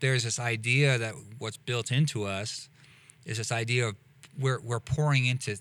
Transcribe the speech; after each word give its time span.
there's 0.00 0.24
this 0.24 0.38
idea 0.38 0.98
that 0.98 1.14
what's 1.38 1.56
built 1.56 1.90
into 1.90 2.24
us 2.24 2.68
is 3.24 3.38
this 3.38 3.52
idea 3.52 3.88
of 3.88 3.96
we're, 4.38 4.60
we're 4.60 4.80
pouring 4.80 5.26
into 5.26 5.56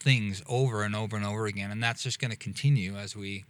things 0.00 0.42
over 0.48 0.82
and 0.82 0.94
over 0.94 1.16
and 1.16 1.24
over 1.24 1.46
again. 1.46 1.70
And 1.70 1.82
that's 1.82 2.02
just 2.02 2.18
going 2.18 2.30
to 2.30 2.36
continue 2.36 2.96
as 2.96 3.16
we 3.16 3.44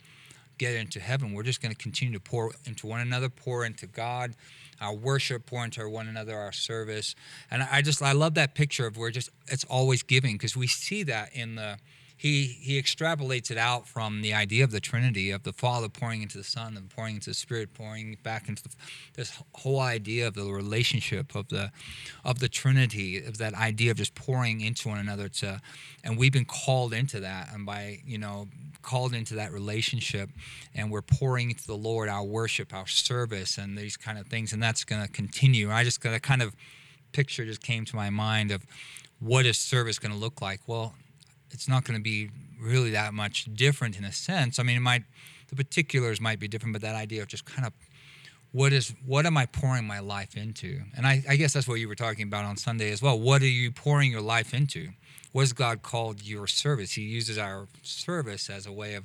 get 0.59 0.77
into 0.77 1.01
heaven. 1.01 1.33
We're 1.33 1.43
just 1.43 1.61
going 1.61 1.75
to 1.75 1.81
continue 1.81 2.15
to 2.15 2.21
pour 2.21 2.53
into 2.65 2.87
one 2.87 3.01
another, 3.01 3.29
pour 3.29 3.65
into 3.65 3.87
God, 3.89 4.35
our 4.81 4.95
worship, 4.95 5.47
pour 5.47 5.65
into 5.65 5.89
one 5.89 6.07
another, 6.07 6.39
our 6.39 6.53
service. 6.53 7.17
And 7.51 7.63
I 7.65 7.83
just, 7.83 8.01
I 8.01 8.13
love 8.13 8.35
that 8.35 8.55
picture 8.55 8.87
of 8.87 8.97
where 8.97 9.11
just, 9.11 9.31
it's 9.49 9.65
always 9.65 10.05
giving 10.05 10.35
because 10.35 10.57
we 10.57 10.69
see 10.69 11.03
that 11.05 11.35
in 11.35 11.57
the, 11.57 11.79
he 12.25 12.47
he 12.47 12.81
extrapolates 12.81 13.51
it 13.51 13.59
out 13.59 13.87
from 13.87 14.23
the 14.23 14.33
idea 14.33 14.65
of 14.65 14.71
the 14.71 14.81
Trinity 14.81 15.31
of 15.31 15.43
the 15.43 15.53
Father 15.53 15.91
pouring 15.91 16.23
into 16.23 16.39
the 16.39 16.45
Son 16.45 16.75
and 16.75 16.89
pouring 16.89 17.17
into 17.17 17.29
the 17.29 17.35
Spirit, 17.35 17.75
pouring 17.75 18.17
back 18.23 18.49
into 18.49 18.63
the, 18.63 18.71
this 19.13 19.43
whole 19.53 19.81
idea 19.81 20.27
of 20.27 20.33
the 20.33 20.45
relationship 20.45 21.35
of 21.35 21.51
the 21.51 21.71
of 22.25 22.39
the 22.39 22.49
Trinity, 22.49 23.23
of 23.23 23.37
that 23.37 23.53
idea 23.53 23.91
of 23.91 23.99
just 23.99 24.15
pouring 24.15 24.63
into 24.63 24.89
one 24.89 24.97
another. 24.97 25.29
To 25.29 25.61
and 26.03 26.17
we've 26.17 26.33
been 26.33 26.47
called 26.47 26.95
into 26.95 27.21
that, 27.21 27.53
and 27.53 27.67
by 27.67 27.99
you 28.07 28.17
know 28.17 28.49
called 28.81 29.13
into 29.13 29.35
that 29.35 29.53
relationship, 29.53 30.31
and 30.75 30.91
we're 30.91 31.03
pouring 31.03 31.51
into 31.51 31.67
the 31.67 31.77
Lord 31.77 32.09
our 32.09 32.25
worship, 32.25 32.73
our 32.73 32.87
service, 32.87 33.59
and 33.59 33.77
these 33.77 33.99
kind 33.99 34.19
of 34.19 34.29
things, 34.29 34.55
and 34.55 34.63
that's 34.63 34.83
going 34.83 35.03
to 35.03 35.13
continue. 35.13 35.71
I 35.71 35.85
just 35.85 36.01
got 36.01 36.15
a 36.15 36.21
kind 36.21 36.41
of 36.41 36.57
picture 37.13 37.45
just 37.45 37.63
came 37.63 37.85
to 37.85 37.95
my 37.95 38.09
mind 38.09 38.51
of 38.51 38.65
what 39.21 39.45
is 39.45 39.59
service 39.59 39.99
going 39.99 40.13
to 40.13 40.19
look 40.19 40.41
like. 40.41 40.61
Well 40.67 40.95
it's 41.55 41.69
not 41.69 41.85
going 41.85 41.99
to 41.99 42.03
be 42.03 42.31
really 42.61 42.91
that 42.91 43.15
much 43.15 43.47
different 43.55 43.97
in 43.97 44.05
a 44.05 44.13
sense. 44.13 44.59
I 44.59 44.63
mean, 44.63 44.77
it 44.77 44.81
might 44.81 45.05
the 45.49 45.57
particulars 45.57 46.21
might 46.21 46.41
be 46.41 46.49
different, 46.49 46.73
but 46.73 46.83
that 46.83 46.95
idea 46.95 47.23
of 47.23 47.29
just 47.29 47.45
kind 47.45 47.67
of 47.67 47.73
what 48.53 48.73
is 48.73 48.95
what 49.07 49.25
am 49.25 49.37
I 49.37 49.47
pouring 49.47 49.87
my 49.87 50.01
life 50.01 50.37
into? 50.37 50.81
And 50.97 51.07
I, 51.07 51.23
I 51.29 51.37
guess 51.37 51.53
that's 51.53 51.67
what 51.67 51.77
you 51.81 51.89
were 51.89 51.95
talking 51.95 52.25
about 52.25 52.45
on 52.45 52.57
Sunday 52.57 52.93
as 52.93 53.01
well. 53.01 53.19
What 53.19 53.41
are 53.43 53.47
you 53.47 53.71
pouring 53.71 54.11
your 54.11 54.21
life 54.21 54.53
into? 54.53 54.91
What 55.33 55.43
has 55.43 55.53
God 55.53 55.83
called 55.83 56.23
your 56.23 56.47
service? 56.47 56.93
He 56.93 57.03
uses 57.03 57.39
our 57.39 57.67
service 57.83 58.51
as 58.51 58.67
a 58.67 58.73
way 58.73 58.95
of 58.95 59.05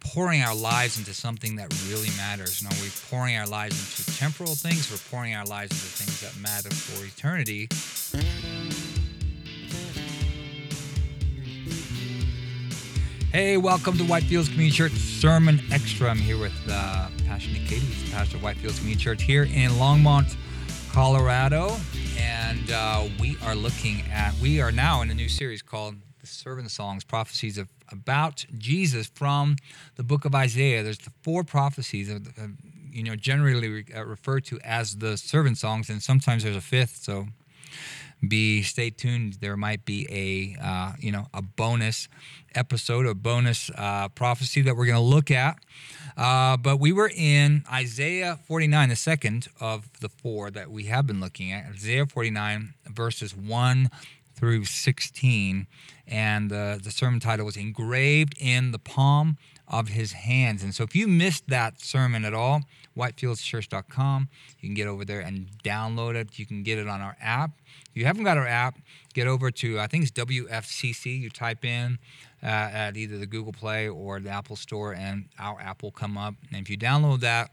pouring 0.00 0.42
our 0.42 0.54
lives 0.54 0.98
into 0.98 1.14
something 1.14 1.56
that 1.56 1.72
really 1.88 2.10
matters. 2.16 2.62
Now, 2.62 2.70
we're 2.82 2.90
pouring 3.08 3.36
our 3.36 3.46
lives 3.46 3.78
into 3.78 4.18
temporal 4.18 4.54
things, 4.54 4.90
we're 4.90 5.10
pouring 5.10 5.34
our 5.34 5.46
lives 5.46 5.72
into 5.72 5.84
things 5.84 6.20
that 6.20 6.38
matter 6.40 6.70
for 6.70 7.04
eternity. 7.04 7.68
Hey, 13.32 13.56
welcome 13.56 13.96
to 13.96 14.04
Whitefields 14.04 14.50
Community 14.50 14.76
Church 14.76 14.92
Sermon 14.92 15.58
Extra. 15.70 16.10
I'm 16.10 16.18
here 16.18 16.36
with 16.36 16.52
uh, 16.68 17.08
Pastor 17.24 17.50
Nick 17.50 17.66
Cady, 17.66 17.86
pastor 18.10 18.36
of 18.36 18.42
Whitefields 18.42 18.76
Community 18.76 19.02
Church 19.02 19.22
here 19.22 19.44
in 19.44 19.70
Longmont, 19.70 20.36
Colorado. 20.92 21.74
And 22.18 22.70
uh, 22.70 23.08
we 23.18 23.38
are 23.42 23.54
looking 23.54 24.02
at, 24.12 24.34
we 24.34 24.60
are 24.60 24.70
now 24.70 25.00
in 25.00 25.10
a 25.10 25.14
new 25.14 25.30
series 25.30 25.62
called 25.62 25.94
The 26.20 26.26
Servant 26.26 26.70
Songs, 26.70 27.04
prophecies 27.04 27.56
of, 27.56 27.70
about 27.90 28.44
Jesus 28.58 29.06
from 29.06 29.56
the 29.94 30.02
book 30.02 30.26
of 30.26 30.34
Isaiah. 30.34 30.82
There's 30.82 30.98
the 30.98 31.12
four 31.22 31.42
prophecies, 31.42 32.10
of, 32.10 32.26
of, 32.36 32.50
you 32.90 33.02
know, 33.02 33.16
generally 33.16 33.86
uh, 33.96 34.04
referred 34.04 34.44
to 34.44 34.60
as 34.62 34.98
the 34.98 35.16
servant 35.16 35.56
songs, 35.56 35.88
and 35.88 36.02
sometimes 36.02 36.44
there's 36.44 36.54
a 36.54 36.60
fifth. 36.60 36.98
So 37.02 37.28
be 38.26 38.62
stay 38.62 38.90
tuned. 38.90 39.34
There 39.40 39.56
might 39.56 39.84
be 39.84 40.06
a 40.10 40.62
uh, 40.64 40.92
you 40.98 41.12
know 41.12 41.26
a 41.34 41.42
bonus 41.42 42.08
episode, 42.54 43.06
a 43.06 43.14
bonus 43.14 43.70
uh, 43.76 44.08
prophecy 44.08 44.62
that 44.62 44.76
we're 44.76 44.86
going 44.86 44.96
to 44.96 45.00
look 45.00 45.30
at. 45.30 45.58
Uh, 46.16 46.56
but 46.56 46.78
we 46.78 46.92
were 46.92 47.10
in 47.14 47.64
Isaiah 47.72 48.38
49, 48.46 48.90
the 48.90 48.96
second 48.96 49.48
of 49.60 49.88
the 50.00 50.08
four 50.08 50.50
that 50.50 50.70
we 50.70 50.84
have 50.84 51.06
been 51.06 51.20
looking 51.20 51.52
at. 51.52 51.64
Isaiah 51.70 52.06
49, 52.06 52.74
verses 52.86 53.34
1 53.34 53.90
through 54.34 54.66
16. 54.66 55.66
And 56.06 56.50
the 56.50 56.90
sermon 56.90 57.20
title 57.20 57.46
was 57.46 57.56
Engraved 57.56 58.34
in 58.38 58.72
the 58.72 58.78
Palm 58.78 59.38
of 59.72 59.88
His 59.88 60.12
Hands. 60.12 60.62
And 60.62 60.74
so 60.74 60.84
if 60.84 60.94
you 60.94 61.08
missed 61.08 61.48
that 61.48 61.80
sermon 61.80 62.24
at 62.24 62.34
all, 62.34 62.62
whitefieldschurch.com, 62.96 64.28
you 64.60 64.68
can 64.68 64.74
get 64.74 64.86
over 64.86 65.04
there 65.04 65.20
and 65.20 65.48
download 65.64 66.14
it. 66.14 66.38
You 66.38 66.46
can 66.46 66.62
get 66.62 66.78
it 66.78 66.86
on 66.86 67.00
our 67.00 67.16
app. 67.20 67.50
If 67.90 67.96
you 67.96 68.04
haven't 68.04 68.24
got 68.24 68.36
our 68.36 68.46
app, 68.46 68.78
get 69.14 69.26
over 69.26 69.50
to, 69.50 69.80
I 69.80 69.86
think 69.86 70.04
it's 70.04 70.12
WFCC. 70.12 71.20
You 71.20 71.30
type 71.30 71.64
in 71.64 71.98
uh, 72.42 72.46
at 72.46 72.96
either 72.96 73.18
the 73.18 73.26
Google 73.26 73.52
Play 73.52 73.88
or 73.88 74.20
the 74.20 74.30
Apple 74.30 74.56
Store, 74.56 74.94
and 74.94 75.26
our 75.38 75.60
app 75.60 75.82
will 75.82 75.90
come 75.90 76.18
up. 76.18 76.34
And 76.52 76.60
if 76.62 76.70
you 76.70 76.76
download 76.76 77.20
that, 77.20 77.50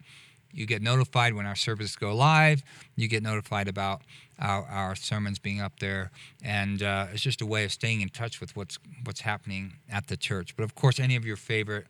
you 0.52 0.66
get 0.66 0.82
notified 0.82 1.34
when 1.34 1.46
our 1.46 1.56
services 1.56 1.96
go 1.96 2.16
live. 2.16 2.64
You 2.96 3.08
get 3.08 3.24
notified 3.24 3.68
about 3.68 4.02
our, 4.40 4.66
our 4.66 4.96
sermons 4.96 5.40
being 5.40 5.62
up 5.62 5.80
there, 5.80 6.12
and 6.44 6.82
uh, 6.82 7.08
it's 7.12 7.22
just 7.22 7.42
a 7.42 7.46
way 7.46 7.66
of 7.66 7.72
staying 7.72 8.02
in 8.02 8.10
touch 8.10 8.40
with 8.42 8.56
what's 8.56 8.80
what's 9.04 9.22
happening 9.22 9.74
at 9.90 10.08
the 10.08 10.18
church. 10.18 10.56
But 10.56 10.64
of 10.64 10.76
course, 10.76 11.00
any 11.00 11.16
of 11.16 11.26
your 11.26 11.38
favorite 11.38 11.88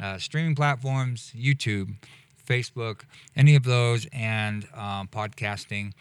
uh, 0.00 0.18
streaming 0.18 0.54
platforms, 0.54 1.32
YouTube, 1.36 1.94
Facebook, 2.46 3.02
any 3.36 3.56
of 3.56 3.64
those, 3.64 4.06
and 4.12 4.66
um, 4.74 5.08
podcasting. 5.08 5.92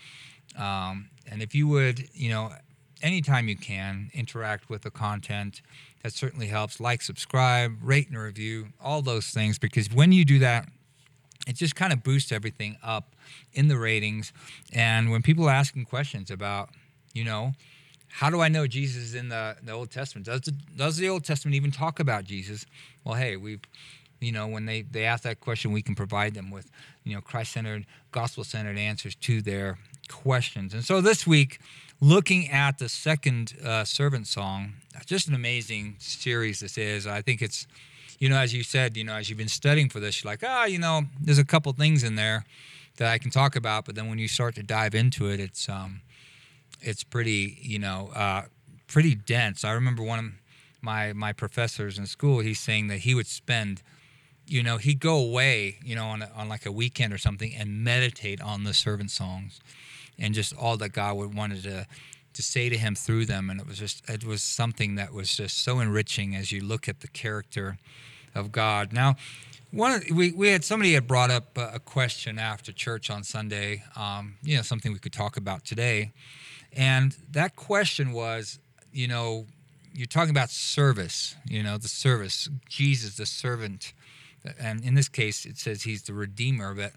Um, 0.57 1.09
and 1.30 1.41
if 1.41 1.53
you 1.53 1.68
would, 1.68 2.09
you 2.13 2.30
know, 2.30 2.52
anytime 3.02 3.47
you 3.47 3.57
can 3.57 4.09
interact 4.13 4.69
with 4.69 4.81
the 4.81 4.91
content, 4.91 5.62
that 6.03 6.13
certainly 6.13 6.47
helps. 6.47 6.80
Like, 6.80 7.02
subscribe, 7.02 7.78
rate, 7.81 8.07
and 8.09 8.18
review, 8.18 8.68
all 8.81 9.02
those 9.02 9.28
things, 9.30 9.59
because 9.59 9.91
when 9.91 10.12
you 10.12 10.25
do 10.25 10.40
that, 10.40 10.69
it 11.47 11.56
just 11.56 11.75
kind 11.75 11.94
of 11.94 12.03
boosts 12.03 12.31
everything 12.31 12.78
up 12.84 13.16
in 13.53 13.69
the 13.69 13.78
ratings. 13.78 14.34
And 14.74 15.09
when 15.12 15.22
people 15.22 15.46
are 15.46 15.53
asking 15.53 15.85
questions 15.85 16.30
about, 16.30 16.69
you 17.13 17.24
know, 17.24 17.53
how 18.09 18.30
do 18.30 18.41
I 18.41 18.50
know 18.50 18.68
Jesus 18.68 19.03
is 19.03 19.16
in 19.16 19.30
the, 19.30 19.56
the 19.63 19.72
Old 19.72 19.90
Testament? 19.91 20.25
Does 20.25 20.41
the, 20.41 20.52
does 20.75 20.97
the 20.97 21.09
Old 21.09 21.24
Testament 21.24 21.56
even 21.56 21.72
talk 21.72 22.00
about 22.00 22.25
Jesus? 22.25 22.66
Well, 23.03 23.16
hey, 23.16 23.38
we've, 23.38 23.62
you 24.19 24.31
know, 24.31 24.47
when 24.47 24.66
they, 24.66 24.81
they 24.81 25.06
ask 25.06 25.24
that 25.24 25.40
question, 25.40 25.72
we 25.72 25.81
can 25.81 25.96
provide 25.96 26.34
them 26.34 26.52
with, 26.52 26.69
you 27.03 27.16
know, 27.16 27.22
Christ 27.22 27.53
centered, 27.53 27.86
gospel 28.12 28.44
centered 28.44 28.78
answers 28.78 29.16
to 29.16 29.41
their 29.41 29.78
questions. 30.09 30.74
And 30.74 30.84
so 30.84 31.02
this 31.02 31.28
week, 31.28 31.59
looking 32.02 32.50
at 32.50 32.80
the 32.80 32.90
second 32.90 33.53
uh, 33.63 33.84
servant 33.84 34.28
song, 34.28 34.74
just 35.06 35.28
an 35.28 35.36
amazing 35.36 35.96
series 36.00 36.59
this 36.59 36.78
is. 36.78 37.06
I 37.06 37.22
think 37.22 37.41
it's, 37.41 37.68
you 38.17 38.29
know, 38.29 38.38
as 38.38 38.53
you 38.53 38.63
said, 38.63 38.97
you 38.97 39.03
know, 39.03 39.13
as 39.13 39.29
you've 39.29 39.38
been 39.38 39.47
studying 39.47 39.89
for 39.89 40.00
this, 40.00 40.23
you're 40.23 40.31
like, 40.31 40.44
ah, 40.44 40.61
oh, 40.63 40.66
you 40.66 40.79
know, 40.79 41.03
there's 41.22 41.38
a 41.38 41.45
couple 41.45 41.72
things 41.73 42.03
in 42.03 42.16
there 42.16 42.45
that 42.97 43.11
I 43.11 43.17
can 43.17 43.31
talk 43.31 43.55
about, 43.55 43.85
but 43.85 43.95
then 43.95 44.09
when 44.09 44.17
you 44.17 44.28
start 44.28 44.55
to 44.55 44.63
dive 44.63 44.95
into 44.95 45.29
it, 45.29 45.39
it's 45.39 45.69
um, 45.69 46.01
it's 46.81 47.03
pretty, 47.03 47.57
you 47.61 47.79
know, 47.79 48.11
uh, 48.16 48.44
pretty 48.88 49.16
dense. 49.16 49.63
I 49.63 49.72
remember 49.72 50.03
one 50.03 50.19
of 50.19 50.25
my 50.81 51.13
my 51.13 51.33
professors 51.33 51.97
in 51.97 52.06
school, 52.06 52.39
he's 52.39 52.59
saying 52.59 52.88
that 52.88 53.00
he 53.00 53.13
would 53.13 53.27
spend, 53.27 53.81
you 54.47 54.63
know, 54.63 54.77
he'd 54.77 55.00
go 55.00 55.17
away, 55.17 55.77
you 55.83 55.95
know, 55.95 56.07
on 56.07 56.22
a, 56.22 56.31
on 56.35 56.50
like 56.50 56.66
a 56.66 56.72
weekend 56.72 57.13
or 57.13 57.17
something 57.17 57.53
and 57.56 57.83
meditate 57.83 58.41
on 58.41 58.63
the 58.63 58.73
servant 58.73 59.11
songs, 59.11 59.59
and 60.17 60.33
just 60.33 60.56
all 60.56 60.77
that 60.77 60.89
God 60.89 61.17
would 61.17 61.35
wanted 61.35 61.63
to 61.63 61.85
to 62.38 62.44
say 62.44 62.70
to 62.70 62.78
him 62.78 62.94
through 62.94 63.25
them 63.25 63.50
and 63.50 63.59
it 63.59 63.68
was 63.68 63.80
just 63.80 64.08
it 64.08 64.24
was 64.24 64.44
something 64.44 64.94
that 64.94 65.12
was 65.12 65.36
just 65.36 65.58
so 65.58 65.80
enriching 65.80 66.36
as 66.36 66.52
you 66.52 66.64
look 66.64 66.88
at 66.88 67.00
the 67.00 67.08
character 67.08 67.80
of 68.36 68.52
God. 68.52 68.94
Now 68.94 69.16
one 69.72 70.03
we, 70.14 70.31
we 70.31 70.50
had 70.50 70.64
somebody 70.64 70.94
had 70.94 71.08
brought 71.08 71.31
up 71.31 71.58
a 71.58 71.80
question 71.80 72.38
after 72.38 72.72
church 72.72 73.09
on 73.09 73.24
Sunday 73.24 73.84
um, 73.96 74.36
you 74.44 74.56
know 74.56 74.62
something 74.62 74.94
we 74.94 75.00
could 75.00 75.14
talk 75.14 75.36
about 75.36 75.66
today. 75.66 76.12
And 76.74 77.18
that 77.31 77.56
question 77.56 78.12
was 78.12 78.59
you 78.94 79.08
know 79.08 79.48
you're 79.96 80.06
talking 80.06 80.30
about 80.30 80.52
service 80.52 81.36
you 81.50 81.64
know 81.64 81.80
the 81.80 81.88
service 81.88 82.48
Jesus 82.69 83.18
the 83.18 83.25
servant. 83.25 83.94
And 84.59 84.86
in 84.86 84.94
this 84.94 85.09
case 85.09 85.44
it 85.44 85.58
says 85.58 85.81
he's 85.81 86.04
the 86.04 86.14
redeemer 86.14 86.75
but 86.75 86.92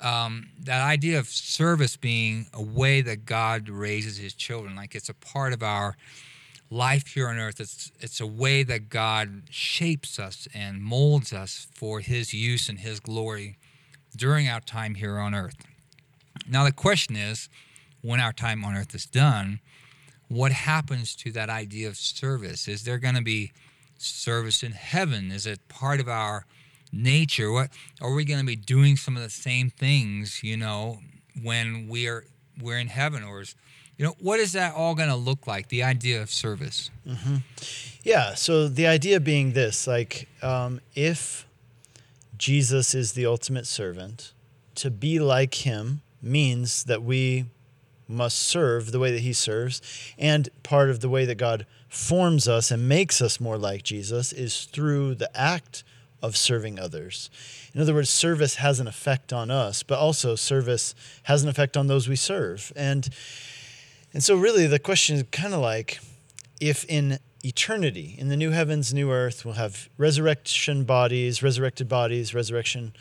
um, 0.00 0.48
that 0.60 0.82
idea 0.82 1.18
of 1.18 1.28
service 1.28 1.96
being 1.96 2.46
a 2.52 2.62
way 2.62 3.00
that 3.02 3.24
God 3.24 3.68
raises 3.68 4.18
His 4.18 4.34
children, 4.34 4.76
like 4.76 4.94
it's 4.94 5.08
a 5.08 5.14
part 5.14 5.52
of 5.52 5.62
our 5.62 5.96
life 6.70 7.08
here 7.08 7.28
on 7.28 7.38
earth. 7.38 7.60
It's 7.60 7.92
it's 8.00 8.20
a 8.20 8.26
way 8.26 8.62
that 8.62 8.88
God 8.88 9.42
shapes 9.50 10.18
us 10.18 10.48
and 10.54 10.82
molds 10.82 11.32
us 11.32 11.66
for 11.72 12.00
His 12.00 12.34
use 12.34 12.68
and 12.68 12.80
His 12.80 13.00
glory 13.00 13.58
during 14.16 14.48
our 14.48 14.60
time 14.60 14.94
here 14.94 15.18
on 15.18 15.34
earth. 15.34 15.56
Now 16.48 16.64
the 16.64 16.72
question 16.72 17.16
is, 17.16 17.48
when 18.02 18.20
our 18.20 18.32
time 18.32 18.64
on 18.64 18.76
earth 18.76 18.94
is 18.94 19.06
done, 19.06 19.60
what 20.28 20.52
happens 20.52 21.14
to 21.16 21.32
that 21.32 21.50
idea 21.50 21.88
of 21.88 21.96
service? 21.96 22.68
Is 22.68 22.84
there 22.84 22.98
going 22.98 23.14
to 23.14 23.22
be 23.22 23.52
service 23.98 24.62
in 24.62 24.72
heaven? 24.72 25.30
Is 25.30 25.46
it 25.46 25.68
part 25.68 26.00
of 26.00 26.08
our 26.08 26.46
nature? 26.92 27.50
What 27.52 27.70
are 28.00 28.12
we 28.12 28.24
going 28.24 28.40
to 28.40 28.46
be 28.46 28.56
doing 28.56 28.96
some 28.96 29.16
of 29.16 29.22
the 29.22 29.30
same 29.30 29.70
things, 29.70 30.42
you 30.42 30.56
know, 30.56 31.00
when 31.42 31.88
we 31.88 32.08
are 32.08 32.24
we're 32.60 32.78
in 32.78 32.88
heaven 32.88 33.22
or 33.22 33.42
is 33.42 33.54
you 33.98 34.04
know 34.04 34.14
what 34.18 34.40
is 34.40 34.52
that 34.52 34.74
all 34.74 34.94
going 34.94 35.10
to 35.10 35.16
look 35.16 35.46
like 35.46 35.68
the 35.68 35.82
idea 35.82 36.22
of 36.22 36.30
service 36.30 36.90
mm-hmm. 37.06 37.36
yeah 38.02 38.34
so 38.34 38.66
the 38.66 38.86
idea 38.86 39.20
being 39.20 39.52
this 39.52 39.86
like 39.86 40.26
um, 40.42 40.80
if 40.94 41.46
jesus 42.38 42.94
is 42.94 43.12
the 43.12 43.26
ultimate 43.26 43.66
servant 43.66 44.32
to 44.74 44.90
be 44.90 45.18
like 45.18 45.54
him 45.66 46.00
means 46.22 46.84
that 46.84 47.02
we 47.02 47.44
must 48.08 48.38
serve 48.38 48.92
the 48.92 48.98
way 48.98 49.10
that 49.10 49.20
he 49.20 49.32
serves. 49.32 49.80
And 50.18 50.48
part 50.62 50.90
of 50.90 51.00
the 51.00 51.08
way 51.08 51.24
that 51.24 51.36
God 51.36 51.66
forms 51.88 52.46
us 52.46 52.70
and 52.70 52.88
makes 52.88 53.20
us 53.20 53.40
more 53.40 53.58
like 53.58 53.82
Jesus 53.82 54.32
is 54.32 54.64
through 54.64 55.16
the 55.16 55.34
act 55.36 55.82
of 56.26 56.36
serving 56.36 56.78
others. 56.78 57.30
In 57.72 57.80
other 57.80 57.94
words, 57.94 58.10
service 58.10 58.56
has 58.56 58.80
an 58.80 58.88
effect 58.88 59.32
on 59.32 59.50
us, 59.50 59.82
but 59.82 59.98
also 59.98 60.34
service 60.34 60.94
has 61.24 61.42
an 61.42 61.48
effect 61.48 61.76
on 61.76 61.86
those 61.86 62.08
we 62.08 62.16
serve. 62.16 62.72
And 62.74 63.08
and 64.12 64.24
so 64.24 64.36
really 64.36 64.66
the 64.66 64.78
question 64.78 65.16
is 65.16 65.24
kind 65.30 65.54
of 65.54 65.60
like 65.60 66.00
if 66.60 66.84
in 66.88 67.18
eternity, 67.44 68.16
in 68.18 68.28
the 68.28 68.36
new 68.36 68.50
heavens, 68.50 68.92
new 68.92 69.12
earth, 69.12 69.44
we'll 69.44 69.54
have 69.54 69.88
resurrection 69.98 70.84
bodies, 70.84 71.42
resurrected 71.42 71.88
bodies, 71.88 72.34
resurrection 72.34 72.92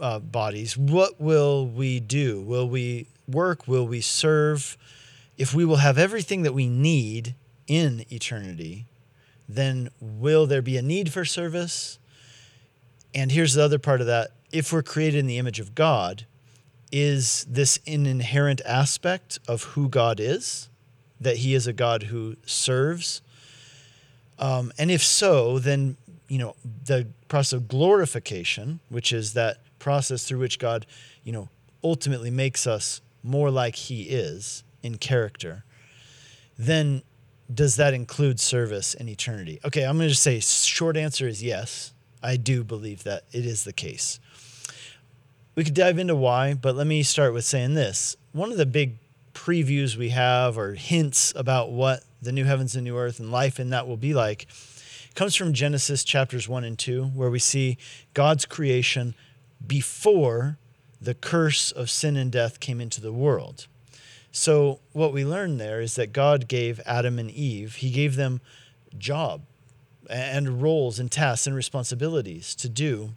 uh, 0.00 0.18
bodies. 0.18 0.76
What 0.76 1.20
will 1.20 1.66
we 1.66 2.00
do? 2.00 2.40
Will 2.40 2.68
we 2.68 3.06
work? 3.28 3.68
Will 3.68 3.86
we 3.86 4.00
serve? 4.00 4.76
If 5.36 5.54
we 5.54 5.64
will 5.64 5.76
have 5.76 5.98
everything 5.98 6.42
that 6.42 6.54
we 6.54 6.68
need 6.68 7.34
in 7.66 8.04
eternity, 8.10 8.86
then 9.48 9.90
will 10.00 10.46
there 10.46 10.62
be 10.62 10.76
a 10.76 10.82
need 10.82 11.12
for 11.12 11.24
service? 11.24 11.98
And 13.14 13.30
here's 13.30 13.54
the 13.54 13.62
other 13.62 13.78
part 13.78 14.00
of 14.00 14.06
that 14.08 14.30
if 14.52 14.72
we're 14.72 14.82
created 14.82 15.18
in 15.18 15.26
the 15.26 15.38
image 15.38 15.60
of 15.60 15.74
God, 15.74 16.26
is 16.92 17.44
this 17.48 17.78
an 17.86 18.06
inherent 18.06 18.60
aspect 18.64 19.38
of 19.48 19.62
who 19.62 19.88
God 19.88 20.20
is? 20.20 20.68
That 21.20 21.38
he 21.38 21.54
is 21.54 21.66
a 21.66 21.72
God 21.72 22.04
who 22.04 22.36
serves? 22.44 23.22
Um, 24.38 24.72
and 24.78 24.90
if 24.90 25.02
so, 25.02 25.58
then, 25.58 25.96
you 26.28 26.38
know, 26.38 26.54
the 26.84 27.08
process 27.28 27.52
of 27.52 27.68
glorification, 27.68 28.80
which 28.88 29.12
is 29.12 29.32
that 29.34 29.58
process 29.78 30.26
through 30.26 30.40
which 30.40 30.58
God, 30.58 30.86
you 31.24 31.32
know, 31.32 31.48
ultimately 31.82 32.30
makes 32.30 32.66
us 32.66 33.00
more 33.22 33.50
like 33.50 33.74
he 33.74 34.02
is 34.02 34.64
in 34.82 34.98
character, 34.98 35.64
then 36.58 37.02
does 37.52 37.76
that 37.76 37.94
include 37.94 38.38
service 38.40 38.94
in 38.94 39.08
eternity? 39.08 39.60
Okay, 39.64 39.82
I'm 39.82 39.96
going 39.96 40.08
to 40.08 40.10
just 40.10 40.22
say 40.22 40.40
short 40.40 40.96
answer 40.96 41.26
is 41.26 41.42
yes. 41.42 41.93
I 42.24 42.36
do 42.36 42.64
believe 42.64 43.04
that 43.04 43.24
it 43.32 43.44
is 43.44 43.64
the 43.64 43.72
case. 43.72 44.18
We 45.54 45.62
could 45.62 45.74
dive 45.74 45.98
into 45.98 46.16
why, 46.16 46.54
but 46.54 46.74
let 46.74 46.86
me 46.86 47.02
start 47.02 47.34
with 47.34 47.44
saying 47.44 47.74
this. 47.74 48.16
One 48.32 48.50
of 48.50 48.56
the 48.56 48.66
big 48.66 48.96
previews 49.34 49.96
we 49.96 50.08
have 50.08 50.56
or 50.56 50.72
hints 50.72 51.34
about 51.36 51.70
what 51.70 52.02
the 52.22 52.32
new 52.32 52.44
heavens 52.44 52.74
and 52.74 52.84
new 52.84 52.96
earth 52.96 53.20
and 53.20 53.30
life 53.30 53.60
in 53.60 53.70
that 53.70 53.86
will 53.86 53.98
be 53.98 54.14
like 54.14 54.46
comes 55.14 55.34
from 55.34 55.52
Genesis 55.52 56.02
chapters 56.02 56.48
1 56.48 56.64
and 56.64 56.78
2, 56.78 57.04
where 57.08 57.30
we 57.30 57.38
see 57.38 57.76
God's 58.14 58.46
creation 58.46 59.14
before 59.64 60.58
the 61.00 61.14
curse 61.14 61.70
of 61.70 61.90
sin 61.90 62.16
and 62.16 62.32
death 62.32 62.58
came 62.58 62.80
into 62.80 63.00
the 63.00 63.12
world. 63.12 63.66
So, 64.32 64.80
what 64.92 65.12
we 65.12 65.24
learn 65.24 65.58
there 65.58 65.80
is 65.80 65.94
that 65.94 66.12
God 66.12 66.48
gave 66.48 66.80
Adam 66.86 67.18
and 67.18 67.30
Eve, 67.30 67.76
He 67.76 67.90
gave 67.90 68.16
them 68.16 68.40
job 68.98 69.42
and 70.08 70.62
roles 70.62 70.98
and 70.98 71.10
tasks 71.10 71.46
and 71.46 71.56
responsibilities 71.56 72.54
to 72.56 72.68
do. 72.68 73.10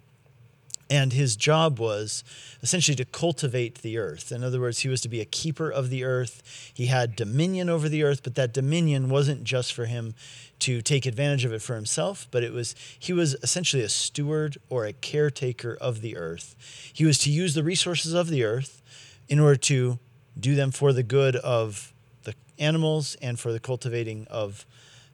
And 0.90 1.12
his 1.12 1.36
job 1.36 1.78
was 1.78 2.24
essentially 2.62 2.94
to 2.96 3.04
cultivate 3.04 3.82
the 3.82 3.98
earth. 3.98 4.32
In 4.32 4.42
other 4.42 4.58
words, 4.58 4.78
he 4.78 4.88
was 4.88 5.02
to 5.02 5.08
be 5.08 5.20
a 5.20 5.26
keeper 5.26 5.70
of 5.70 5.90
the 5.90 6.02
earth. 6.02 6.70
He 6.72 6.86
had 6.86 7.14
dominion 7.14 7.68
over 7.68 7.90
the 7.90 8.02
earth, 8.02 8.22
but 8.22 8.36
that 8.36 8.54
dominion 8.54 9.10
wasn't 9.10 9.44
just 9.44 9.74
for 9.74 9.84
him 9.84 10.14
to 10.60 10.80
take 10.80 11.04
advantage 11.04 11.44
of 11.44 11.52
it 11.52 11.60
for 11.60 11.74
himself, 11.74 12.26
but 12.30 12.42
it 12.42 12.52
was 12.52 12.74
he 12.98 13.12
was 13.12 13.34
essentially 13.42 13.82
a 13.82 13.88
steward 13.88 14.56
or 14.70 14.86
a 14.86 14.92
caretaker 14.92 15.76
of 15.80 16.00
the 16.00 16.16
earth. 16.16 16.56
He 16.92 17.04
was 17.04 17.18
to 17.20 17.30
use 17.30 17.54
the 17.54 17.62
resources 17.62 18.14
of 18.14 18.28
the 18.28 18.44
earth 18.44 18.82
in 19.28 19.38
order 19.38 19.56
to 19.56 19.98
do 20.38 20.54
them 20.54 20.70
for 20.70 20.92
the 20.92 21.02
good 21.02 21.36
of 21.36 21.92
the 22.24 22.34
animals 22.58 23.16
and 23.20 23.38
for 23.38 23.52
the 23.52 23.60
cultivating 23.60 24.26
of 24.30 24.66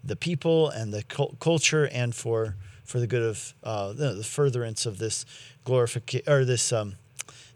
the 0.05 0.17
people 0.17 0.69
and 0.69 0.93
the 0.93 1.03
culture 1.41 1.89
and 1.89 2.15
for 2.15 2.57
for 2.85 3.01
the 3.01 3.07
good 3.07 3.23
of 3.23 3.55
uh, 3.65 3.93
the, 3.95 4.13
the, 4.13 4.25
furtherance 4.25 4.85
of 4.85 4.99
this 4.99 5.25
glorification 5.65 6.31
or 6.31 6.45
this 6.45 6.73
um, 6.73 6.97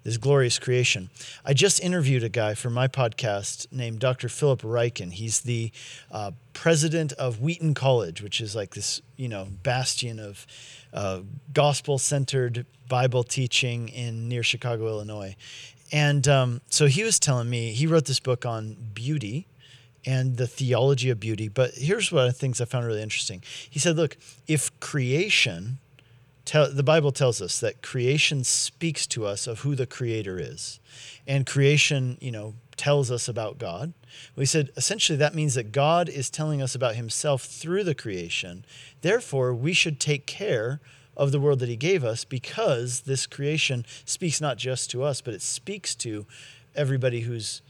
this 0.05 0.17
glorious 0.17 0.59
creation. 0.59 1.11
I 1.45 1.53
just 1.53 1.81
interviewed 1.81 2.25
a 2.25 2.31
guy 2.31 2.55
for 2.55 2.71
my 2.71 2.89
podcast 2.89 3.71
named 3.71 3.99
Dr. 3.99 4.31
Philip 4.31 4.63
Ryken. 4.63 5.13
He's 5.13 5.41
the 5.41 5.71
uh, 6.11 6.31
president 6.55 7.13
of 7.15 7.41
Wheaton 7.41 7.75
College, 7.75 8.23
which 8.23 8.41
is 8.41 8.57
like 8.57 8.75
this 8.75 9.03
you 9.17 9.29
know 9.29 9.49
bastion 9.63 10.19
of 10.19 10.47
uh, 10.93 11.21
gospel 11.53 11.99
centered 11.99 12.65
Bible 12.89 13.23
teaching 13.23 13.89
in 13.89 14.29
near 14.29 14.43
Chicago, 14.43 14.89
Illinois. 14.89 15.37
And 15.93 16.27
um, 16.29 16.61
so 16.69 16.87
he 16.87 17.03
was 17.03 17.19
telling 17.19 17.49
me 17.49 17.73
he 17.73 17.87
wrote 17.87 18.07
this 18.07 18.21
book 18.21 18.45
on 18.47 18.77
beauty 18.95 19.47
and 20.09 20.39
the 20.39 20.47
theology 20.47 21.11
of 21.11 21.21
beauty. 21.21 21.49
But 21.49 21.73
here's 21.75 22.11
one 22.11 22.25
of 22.25 22.33
the 22.33 22.39
things 22.39 22.63
I 22.63 22.65
found 22.65 22.87
really 22.87 23.03
interesting. 23.03 23.43
He 23.69 23.79
said, 23.79 23.95
look, 23.97 24.17
if 24.47 24.81
creation, 24.81 25.77
tell, 26.47 26.73
the 26.73 26.83
Bible 26.83 27.13
tells 27.13 27.43
us 27.43 27.61
that 27.61 27.83
creation 27.83 28.43
speaks 28.43 29.07
to 29.09 29.27
us 29.27 29.47
of 29.47 29.61
who 29.61 29.75
the 29.75 29.85
creator 29.85 30.39
is. 30.41 30.81
And 31.27 31.45
creation, 31.45 32.17
you 32.23 32.31
know, 32.31 32.55
tells 32.79 33.11
us 33.11 33.29
about 33.29 33.59
God. 33.59 33.93
We 34.35 34.47
said 34.47 34.71
essentially 34.79 35.19
that 35.19 35.35
means 35.35 35.53
that 35.57 35.73
God 35.73 36.09
is 36.09 36.31
telling 36.31 36.63
us 36.63 36.75
about 36.75 36.95
himself 36.95 37.43
through 37.43 37.85
the 37.85 37.95
creation. 37.95 38.65
Therefore, 39.03 39.53
we 39.53 39.75
should 39.75 40.01
take 40.01 40.25
care 40.25 40.81
of 41.19 41.33
the 41.33 41.41
world 41.41 41.59
that 41.59 41.69
he 41.69 41.77
gave 41.77 42.03
us 42.03 42.25
because 42.25 43.01
this 43.01 43.27
creation 43.27 43.85
speaks 44.07 44.41
not 44.41 44.57
just 44.57 44.91
to 44.93 45.03
us, 45.03 45.21
but 45.21 45.35
it 45.35 45.43
speaks 45.43 45.95
to 45.97 46.25
everybody 46.75 47.21
who's 47.23 47.61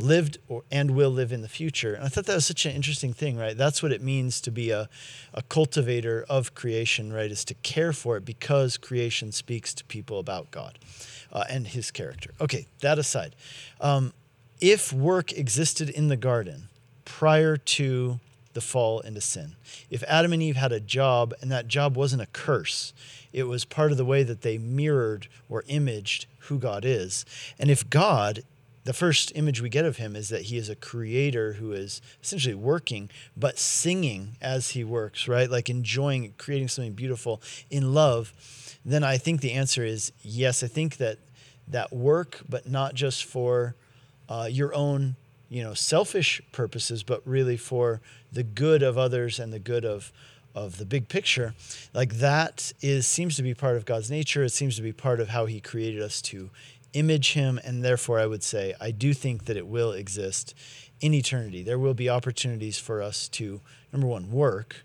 lived 0.00 0.38
or, 0.48 0.62
and 0.70 0.92
will 0.92 1.10
live 1.10 1.32
in 1.32 1.42
the 1.42 1.48
future. 1.48 1.94
And 1.94 2.04
I 2.04 2.08
thought 2.08 2.26
that 2.26 2.34
was 2.34 2.46
such 2.46 2.66
an 2.66 2.72
interesting 2.72 3.12
thing, 3.12 3.36
right? 3.36 3.56
That's 3.56 3.82
what 3.82 3.92
it 3.92 4.02
means 4.02 4.40
to 4.42 4.50
be 4.50 4.70
a, 4.70 4.88
a 5.32 5.42
cultivator 5.42 6.24
of 6.28 6.54
creation, 6.54 7.12
right? 7.12 7.30
Is 7.30 7.44
to 7.46 7.54
care 7.54 7.92
for 7.92 8.16
it 8.16 8.24
because 8.24 8.76
creation 8.76 9.32
speaks 9.32 9.74
to 9.74 9.84
people 9.84 10.18
about 10.18 10.50
God 10.50 10.78
uh, 11.32 11.44
and 11.48 11.66
his 11.66 11.90
character. 11.90 12.30
Okay, 12.40 12.66
that 12.80 12.98
aside, 12.98 13.36
um, 13.80 14.12
if 14.60 14.92
work 14.92 15.32
existed 15.32 15.88
in 15.88 16.08
the 16.08 16.16
garden 16.16 16.68
prior 17.04 17.56
to 17.56 18.20
the 18.52 18.60
fall 18.60 19.00
into 19.00 19.20
sin, 19.20 19.54
if 19.90 20.02
Adam 20.08 20.32
and 20.32 20.42
Eve 20.42 20.56
had 20.56 20.72
a 20.72 20.80
job 20.80 21.32
and 21.40 21.50
that 21.50 21.68
job 21.68 21.96
wasn't 21.96 22.22
a 22.22 22.26
curse, 22.26 22.92
it 23.32 23.44
was 23.44 23.64
part 23.64 23.92
of 23.92 23.96
the 23.96 24.04
way 24.04 24.22
that 24.22 24.42
they 24.42 24.58
mirrored 24.58 25.28
or 25.48 25.64
imaged 25.68 26.26
who 26.40 26.58
God 26.58 26.84
is. 26.84 27.24
And 27.58 27.70
if 27.70 27.88
God 27.88 28.42
the 28.90 28.94
first 28.94 29.30
image 29.36 29.62
we 29.62 29.68
get 29.68 29.84
of 29.84 29.98
him 29.98 30.16
is 30.16 30.30
that 30.30 30.42
he 30.42 30.56
is 30.56 30.68
a 30.68 30.74
creator 30.74 31.52
who 31.52 31.70
is 31.70 32.02
essentially 32.24 32.56
working 32.56 33.08
but 33.36 33.56
singing 33.56 34.30
as 34.40 34.70
he 34.70 34.82
works 34.82 35.28
right? 35.28 35.48
Like 35.48 35.70
enjoying 35.70 36.34
creating 36.38 36.66
something 36.66 36.94
beautiful 36.94 37.40
in 37.70 37.94
love. 37.94 38.32
Then 38.84 39.04
i 39.04 39.16
think 39.16 39.42
the 39.42 39.52
answer 39.52 39.84
is 39.84 40.10
yes. 40.22 40.64
I 40.64 40.66
think 40.66 40.96
that 40.96 41.18
that 41.68 41.92
work 41.92 42.40
but 42.48 42.68
not 42.68 42.94
just 42.94 43.24
for 43.24 43.76
uh, 44.28 44.48
your 44.50 44.74
own 44.74 45.14
you 45.48 45.62
know 45.62 45.72
selfish 45.72 46.42
purposes 46.50 47.04
but 47.04 47.22
really 47.24 47.56
for 47.56 48.00
the 48.32 48.42
good 48.42 48.82
of 48.82 48.98
others 48.98 49.38
and 49.38 49.52
the 49.52 49.60
good 49.60 49.84
of 49.84 50.10
of 50.52 50.78
the 50.78 50.84
big 50.84 51.08
picture. 51.08 51.54
Like 51.94 52.14
that 52.14 52.72
is 52.80 53.06
seems 53.06 53.36
to 53.36 53.44
be 53.44 53.54
part 53.54 53.76
of 53.76 53.84
god's 53.84 54.10
nature. 54.10 54.42
It 54.42 54.50
seems 54.50 54.74
to 54.74 54.82
be 54.82 54.92
part 54.92 55.20
of 55.20 55.28
how 55.28 55.46
he 55.46 55.60
created 55.60 56.02
us 56.02 56.20
to 56.22 56.50
image 56.92 57.32
him, 57.32 57.60
and 57.64 57.84
therefore 57.84 58.18
I 58.18 58.26
would 58.26 58.42
say 58.42 58.74
I 58.80 58.90
do 58.90 59.14
think 59.14 59.44
that 59.44 59.56
it 59.56 59.66
will 59.66 59.92
exist 59.92 60.54
in 61.00 61.14
eternity. 61.14 61.62
There 61.62 61.78
will 61.78 61.94
be 61.94 62.08
opportunities 62.08 62.78
for 62.78 63.02
us 63.02 63.28
to, 63.30 63.60
number 63.92 64.06
one, 64.06 64.30
work, 64.30 64.84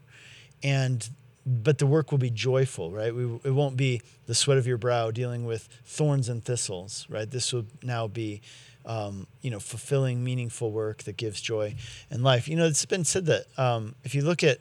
and 0.64 1.08
but 1.46 1.78
the 1.78 1.86
work 1.86 2.12
will 2.12 2.18
be 2.18 2.32
joyful, 2.32 2.92
right? 2.92 3.14
We, 3.14 3.24
it 3.44 3.52
won't 3.52 3.78
be 3.78 4.02
the 4.26 4.34
sweat 4.34 4.58
of 4.58 4.66
your 4.66 4.78
brow 4.78 5.12
dealing 5.12 5.46
with 5.46 5.70
thorns 5.86 6.28
and 6.28 6.44
thistles, 6.44 7.06
right? 7.08 7.30
This 7.30 7.54
will 7.54 7.68
now 7.84 8.08
be, 8.08 8.42
um, 8.84 9.28
you 9.42 9.52
know, 9.52 9.60
fulfilling, 9.60 10.24
meaningful 10.24 10.72
work 10.72 11.04
that 11.04 11.18
gives 11.18 11.40
joy 11.40 11.76
and 12.10 12.24
life. 12.24 12.48
You 12.48 12.56
know, 12.56 12.66
it's 12.66 12.86
been 12.86 13.06
said 13.06 13.28
that 13.28 13.46
um, 13.60 13.94
if 14.04 14.16
you 14.16 14.24
look 14.24 14.44
at 14.44 14.58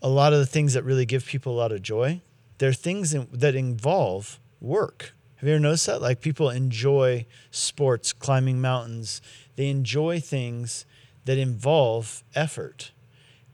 a 0.00 0.08
lot 0.08 0.32
of 0.32 0.38
the 0.38 0.46
things 0.46 0.72
that 0.72 0.82
really 0.82 1.04
give 1.04 1.26
people 1.26 1.52
a 1.52 1.58
lot 1.58 1.72
of 1.72 1.82
joy, 1.82 2.22
they're 2.56 2.72
things 2.72 3.12
in, 3.12 3.28
that 3.32 3.54
involve 3.54 4.38
work 4.62 5.12
have 5.36 5.48
you 5.48 5.54
ever 5.54 5.60
noticed 5.60 5.86
that? 5.86 6.00
Like 6.00 6.20
people 6.20 6.48
enjoy 6.50 7.26
sports, 7.50 8.12
climbing 8.12 8.60
mountains. 8.60 9.20
They 9.56 9.68
enjoy 9.68 10.20
things 10.20 10.86
that 11.26 11.38
involve 11.38 12.22
effort. 12.34 12.92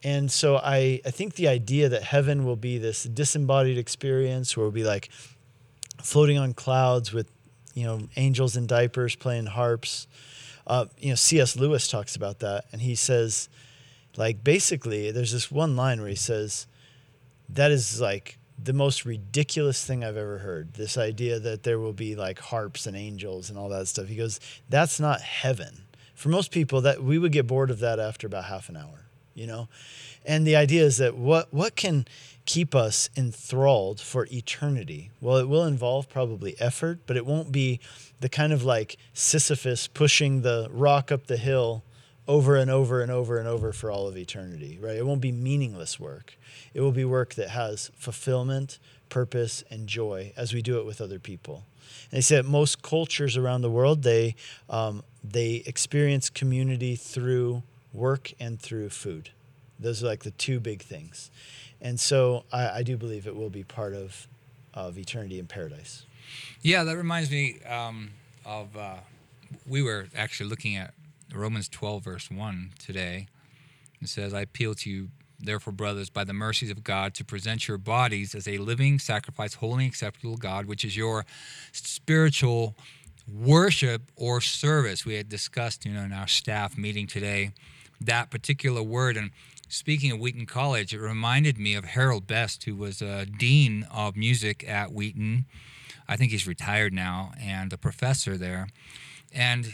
And 0.04 0.30
so 0.30 0.56
I, 0.56 1.00
I 1.04 1.10
think 1.10 1.34
the 1.34 1.48
idea 1.48 1.88
that 1.88 2.02
heaven 2.02 2.44
will 2.44 2.56
be 2.56 2.78
this 2.78 3.04
disembodied 3.04 3.78
experience 3.78 4.56
where 4.56 4.64
we'll 4.64 4.72
be 4.72 4.84
like 4.84 5.10
floating 6.02 6.38
on 6.38 6.54
clouds 6.54 7.12
with, 7.12 7.30
you 7.74 7.84
know, 7.84 8.08
angels 8.16 8.56
in 8.56 8.66
diapers 8.66 9.16
playing 9.16 9.46
harps. 9.46 10.06
Uh, 10.66 10.86
you 10.98 11.10
know, 11.10 11.14
C.S. 11.14 11.56
Lewis 11.56 11.88
talks 11.88 12.14
about 12.14 12.40
that. 12.40 12.64
And 12.72 12.80
he 12.80 12.94
says, 12.94 13.48
like, 14.16 14.44
basically, 14.44 15.10
there's 15.10 15.32
this 15.32 15.50
one 15.50 15.76
line 15.76 16.00
where 16.00 16.08
he 16.08 16.14
says, 16.14 16.66
that 17.48 17.70
is 17.70 18.00
like 18.00 18.38
the 18.64 18.72
most 18.72 19.04
ridiculous 19.04 19.84
thing 19.84 20.04
I've 20.04 20.16
ever 20.16 20.38
heard. 20.38 20.74
This 20.74 20.96
idea 20.96 21.38
that 21.40 21.62
there 21.62 21.78
will 21.78 21.92
be 21.92 22.14
like 22.14 22.38
harps 22.38 22.86
and 22.86 22.96
angels 22.96 23.50
and 23.50 23.58
all 23.58 23.68
that 23.70 23.88
stuff. 23.88 24.06
He 24.06 24.16
goes, 24.16 24.40
that's 24.68 25.00
not 25.00 25.20
heaven. 25.20 25.82
For 26.14 26.28
most 26.28 26.52
people, 26.52 26.80
that 26.82 27.02
we 27.02 27.18
would 27.18 27.32
get 27.32 27.46
bored 27.46 27.70
of 27.70 27.80
that 27.80 27.98
after 27.98 28.26
about 28.26 28.44
half 28.44 28.68
an 28.68 28.76
hour, 28.76 29.06
you 29.34 29.46
know. 29.46 29.68
And 30.24 30.46
the 30.46 30.54
idea 30.54 30.84
is 30.84 30.98
that 30.98 31.16
what 31.16 31.52
what 31.52 31.74
can 31.74 32.06
keep 32.44 32.74
us 32.74 33.10
enthralled 33.16 34.00
for 34.00 34.28
eternity? 34.30 35.10
Well, 35.20 35.38
it 35.38 35.48
will 35.48 35.64
involve 35.64 36.08
probably 36.08 36.54
effort, 36.60 37.00
but 37.06 37.16
it 37.16 37.26
won't 37.26 37.50
be 37.50 37.80
the 38.20 38.28
kind 38.28 38.52
of 38.52 38.62
like 38.62 38.96
Sisyphus 39.12 39.88
pushing 39.88 40.42
the 40.42 40.68
rock 40.70 41.10
up 41.10 41.26
the 41.26 41.36
hill 41.36 41.82
over 42.28 42.56
and 42.56 42.70
over 42.70 43.00
and 43.00 43.10
over 43.10 43.38
and 43.38 43.48
over 43.48 43.72
for 43.72 43.90
all 43.90 44.06
of 44.06 44.16
eternity, 44.16 44.78
right? 44.80 44.96
It 44.96 45.06
won't 45.06 45.20
be 45.20 45.32
meaningless 45.32 45.98
work. 45.98 46.36
It 46.72 46.80
will 46.80 46.92
be 46.92 47.04
work 47.04 47.34
that 47.34 47.50
has 47.50 47.90
fulfillment, 47.96 48.78
purpose, 49.08 49.64
and 49.70 49.88
joy 49.88 50.32
as 50.36 50.52
we 50.52 50.62
do 50.62 50.78
it 50.78 50.86
with 50.86 51.00
other 51.00 51.18
people. 51.18 51.64
And 52.10 52.18
they 52.18 52.20
say 52.22 52.36
that 52.36 52.46
most 52.46 52.82
cultures 52.82 53.36
around 53.36 53.62
the 53.62 53.70
world 53.70 54.02
they 54.02 54.36
um, 54.70 55.02
they 55.24 55.62
experience 55.66 56.30
community 56.30 56.96
through 56.96 57.62
work 57.92 58.32
and 58.40 58.60
through 58.60 58.90
food. 58.90 59.30
Those 59.78 60.02
are 60.02 60.06
like 60.06 60.22
the 60.22 60.30
two 60.32 60.60
big 60.60 60.82
things. 60.82 61.30
And 61.80 61.98
so 61.98 62.44
I, 62.52 62.78
I 62.78 62.82
do 62.82 62.96
believe 62.96 63.26
it 63.26 63.34
will 63.34 63.50
be 63.50 63.64
part 63.64 63.94
of 63.94 64.28
of 64.74 64.96
eternity 64.96 65.38
in 65.38 65.46
paradise. 65.46 66.06
Yeah, 66.62 66.84
that 66.84 66.96
reminds 66.96 67.30
me 67.30 67.60
um, 67.68 68.12
of 68.46 68.76
uh, 68.76 68.96
we 69.66 69.82
were 69.82 70.06
actually 70.16 70.48
looking 70.48 70.76
at 70.76 70.94
Romans 71.38 71.68
12, 71.68 72.04
verse 72.04 72.30
1 72.30 72.72
today. 72.78 73.26
It 74.00 74.08
says, 74.08 74.34
I 74.34 74.40
appeal 74.40 74.74
to 74.74 74.90
you, 74.90 75.08
therefore, 75.38 75.72
brothers, 75.72 76.10
by 76.10 76.24
the 76.24 76.32
mercies 76.32 76.70
of 76.70 76.82
God, 76.82 77.14
to 77.14 77.24
present 77.24 77.68
your 77.68 77.78
bodies 77.78 78.34
as 78.34 78.48
a 78.48 78.58
living 78.58 78.98
sacrifice, 78.98 79.54
holy 79.54 79.84
and 79.84 79.92
acceptable 79.92 80.36
God, 80.36 80.66
which 80.66 80.84
is 80.84 80.96
your 80.96 81.24
spiritual 81.72 82.76
worship 83.32 84.10
or 84.16 84.40
service. 84.40 85.06
We 85.06 85.14
had 85.14 85.28
discussed, 85.28 85.84
you 85.84 85.92
know, 85.92 86.02
in 86.02 86.12
our 86.12 86.26
staff 86.26 86.76
meeting 86.76 87.06
today, 87.06 87.52
that 88.00 88.30
particular 88.30 88.82
word. 88.82 89.16
And 89.16 89.30
speaking 89.68 90.10
of 90.10 90.18
Wheaton 90.18 90.46
College, 90.46 90.92
it 90.92 91.00
reminded 91.00 91.58
me 91.58 91.74
of 91.74 91.84
Harold 91.84 92.26
Best, 92.26 92.64
who 92.64 92.74
was 92.74 93.00
a 93.00 93.26
dean 93.26 93.86
of 93.90 94.16
music 94.16 94.68
at 94.68 94.92
Wheaton. 94.92 95.46
I 96.08 96.16
think 96.16 96.32
he's 96.32 96.46
retired 96.46 96.92
now, 96.92 97.32
and 97.40 97.72
a 97.72 97.78
professor 97.78 98.36
there. 98.36 98.68
And 99.32 99.72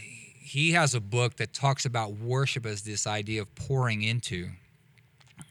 he 0.49 0.71
has 0.71 0.95
a 0.95 0.99
book 0.99 1.35
that 1.35 1.53
talks 1.53 1.85
about 1.85 2.13
worship 2.13 2.65
as 2.65 2.81
this 2.81 3.05
idea 3.05 3.39
of 3.43 3.53
pouring 3.53 4.01
into. 4.01 4.49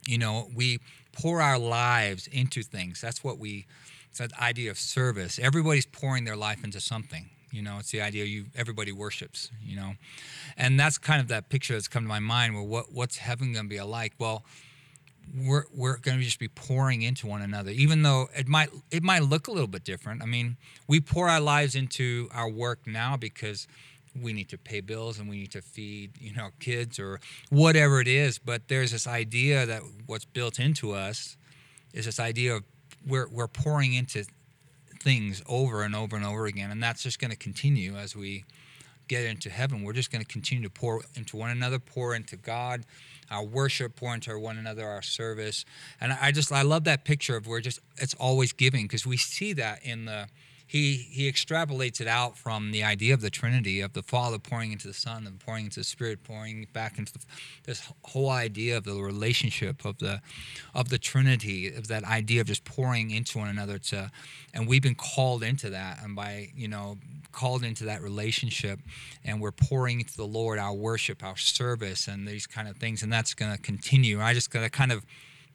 You 0.08 0.18
know, 0.18 0.48
we 0.52 0.80
pour 1.12 1.40
our 1.40 1.56
lives 1.56 2.26
into 2.26 2.62
things. 2.62 3.00
That's 3.00 3.22
what 3.22 3.38
we. 3.38 3.66
It's 4.10 4.18
that 4.18 4.32
idea 4.40 4.72
of 4.72 4.78
service. 4.78 5.38
Everybody's 5.38 5.86
pouring 5.86 6.24
their 6.24 6.34
life 6.36 6.64
into 6.64 6.80
something. 6.80 7.30
You 7.52 7.62
know, 7.62 7.76
it's 7.78 7.92
the 7.92 8.02
idea 8.02 8.24
you 8.24 8.46
everybody 8.56 8.90
worships. 8.90 9.52
You 9.62 9.76
know, 9.76 9.92
and 10.56 10.80
that's 10.80 10.98
kind 10.98 11.20
of 11.20 11.28
that 11.28 11.48
picture 11.48 11.74
that's 11.74 11.86
come 11.86 12.02
to 12.02 12.08
my 12.08 12.18
mind. 12.18 12.54
Well, 12.54 12.66
what 12.66 12.92
what's 12.92 13.18
heaven 13.18 13.52
going 13.52 13.66
to 13.66 13.70
be 13.70 13.80
like? 13.80 14.14
Well, 14.18 14.44
we're 15.32 15.66
we're 15.72 15.98
going 15.98 16.18
to 16.18 16.24
just 16.24 16.40
be 16.40 16.48
pouring 16.48 17.02
into 17.02 17.26
one 17.26 17.42
another 17.42 17.70
even 17.70 18.00
though 18.02 18.30
it 18.34 18.48
might 18.48 18.70
it 18.90 19.02
might 19.02 19.22
look 19.22 19.46
a 19.46 19.50
little 19.50 19.66
bit 19.66 19.84
different 19.84 20.22
i 20.22 20.24
mean 20.24 20.56
we 20.86 21.00
pour 21.00 21.28
our 21.28 21.40
lives 21.40 21.74
into 21.74 22.30
our 22.32 22.48
work 22.48 22.78
now 22.86 23.14
because 23.14 23.68
we 24.20 24.32
need 24.32 24.48
to 24.48 24.58
pay 24.58 24.80
bills 24.80 25.18
and 25.18 25.28
we 25.28 25.38
need 25.38 25.52
to 25.52 25.62
feed 25.62 26.10
you 26.20 26.32
know 26.34 26.48
kids 26.60 26.98
or 26.98 27.20
whatever 27.50 28.00
it 28.00 28.08
is 28.08 28.38
but 28.38 28.68
there's 28.68 28.92
this 28.92 29.06
idea 29.06 29.66
that 29.66 29.82
what's 30.06 30.24
built 30.24 30.58
into 30.58 30.92
us 30.92 31.36
is 31.92 32.04
this 32.04 32.20
idea 32.20 32.54
of 32.56 32.64
we're, 33.06 33.28
we're 33.28 33.48
pouring 33.48 33.94
into 33.94 34.24
things 35.00 35.42
over 35.48 35.82
and 35.82 35.94
over 35.94 36.16
and 36.16 36.24
over 36.24 36.46
again 36.46 36.70
and 36.70 36.82
that's 36.82 37.02
just 37.02 37.18
going 37.18 37.30
to 37.30 37.36
continue 37.36 37.96
as 37.96 38.16
we 38.16 38.44
get 39.08 39.24
into 39.24 39.50
heaven. 39.50 39.82
We're 39.82 39.94
just 39.94 40.12
going 40.12 40.24
to 40.24 40.30
continue 40.30 40.62
to 40.64 40.70
pour 40.70 41.02
into 41.16 41.36
one 41.36 41.50
another 41.50 41.78
pour 41.78 42.14
into 42.14 42.36
god 42.36 42.84
our 43.30 43.44
worship 43.44 43.94
pour 43.94 44.14
into 44.14 44.38
one 44.38 44.56
another 44.56 44.86
our 44.86 45.02
service. 45.02 45.64
And 46.00 46.12
i 46.12 46.30
just 46.30 46.52
i 46.52 46.62
love 46.62 46.84
that 46.84 47.04
picture 47.04 47.36
of 47.36 47.46
where 47.46 47.60
just 47.60 47.80
it's 47.96 48.14
always 48.14 48.52
giving 48.52 48.84
because 48.84 49.06
we 49.06 49.16
see 49.16 49.54
that 49.54 49.82
in 49.82 50.04
the 50.04 50.28
he 50.68 50.96
he 50.96 51.32
extrapolates 51.32 51.98
it 51.98 52.06
out 52.06 52.36
from 52.36 52.72
the 52.72 52.84
idea 52.84 53.14
of 53.14 53.22
the 53.22 53.30
Trinity 53.30 53.80
of 53.80 53.94
the 53.94 54.02
Father 54.02 54.38
pouring 54.38 54.70
into 54.70 54.86
the 54.86 54.92
Son 54.92 55.26
and 55.26 55.40
pouring 55.40 55.64
into 55.64 55.80
the 55.80 55.84
Spirit, 55.84 56.22
pouring 56.22 56.66
back 56.74 56.98
into 56.98 57.14
the, 57.14 57.20
this 57.64 57.90
whole 58.04 58.28
idea 58.28 58.76
of 58.76 58.84
the 58.84 58.94
relationship 58.94 59.86
of 59.86 59.96
the 59.98 60.20
of 60.74 60.90
the 60.90 60.98
Trinity, 60.98 61.68
of 61.68 61.88
that 61.88 62.04
idea 62.04 62.42
of 62.42 62.46
just 62.46 62.66
pouring 62.66 63.10
into 63.10 63.38
one 63.38 63.48
another. 63.48 63.78
To 63.78 64.10
and 64.52 64.68
we've 64.68 64.82
been 64.82 64.94
called 64.94 65.42
into 65.42 65.70
that, 65.70 66.02
and 66.02 66.14
by 66.14 66.50
you 66.54 66.68
know 66.68 66.98
called 67.32 67.64
into 67.64 67.84
that 67.84 68.02
relationship, 68.02 68.78
and 69.24 69.40
we're 69.40 69.52
pouring 69.52 70.00
into 70.00 70.18
the 70.18 70.26
Lord 70.26 70.58
our 70.58 70.74
worship, 70.74 71.24
our 71.24 71.38
service, 71.38 72.06
and 72.06 72.28
these 72.28 72.46
kind 72.46 72.68
of 72.68 72.76
things, 72.76 73.02
and 73.02 73.10
that's 73.10 73.32
going 73.32 73.56
to 73.56 73.58
continue. 73.62 74.20
I 74.20 74.34
just 74.34 74.50
got 74.50 74.64
a 74.64 74.70
kind 74.70 74.92
of 74.92 75.06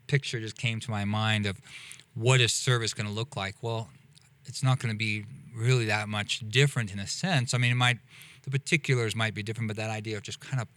picture 0.08 0.40
just 0.40 0.58
came 0.58 0.80
to 0.80 0.90
my 0.90 1.06
mind 1.06 1.46
of 1.46 1.62
what 2.16 2.42
is 2.42 2.52
service 2.52 2.96
going 2.96 3.08
to 3.08 3.14
look 3.14 3.36
like. 3.36 3.58
Well 3.62 3.90
it's 4.46 4.64
not 4.64 4.80
going 4.80 4.94
to 4.94 4.98
be 4.98 5.26
really 5.56 5.86
that 5.86 6.10
much 6.10 6.44
different 6.50 6.92
in 6.92 7.00
a 7.00 7.08
sense. 7.08 7.54
I 7.54 7.58
mean, 7.58 7.72
it 7.72 7.76
might 7.76 8.00
the 8.44 8.52
particulars 8.52 9.16
might 9.16 9.34
be 9.34 9.44
different, 9.44 9.68
but 9.68 9.78
that 9.78 9.90
idea 9.90 10.18
of 10.18 10.24
just 10.24 10.40
kind 10.40 10.62
of 10.62 10.68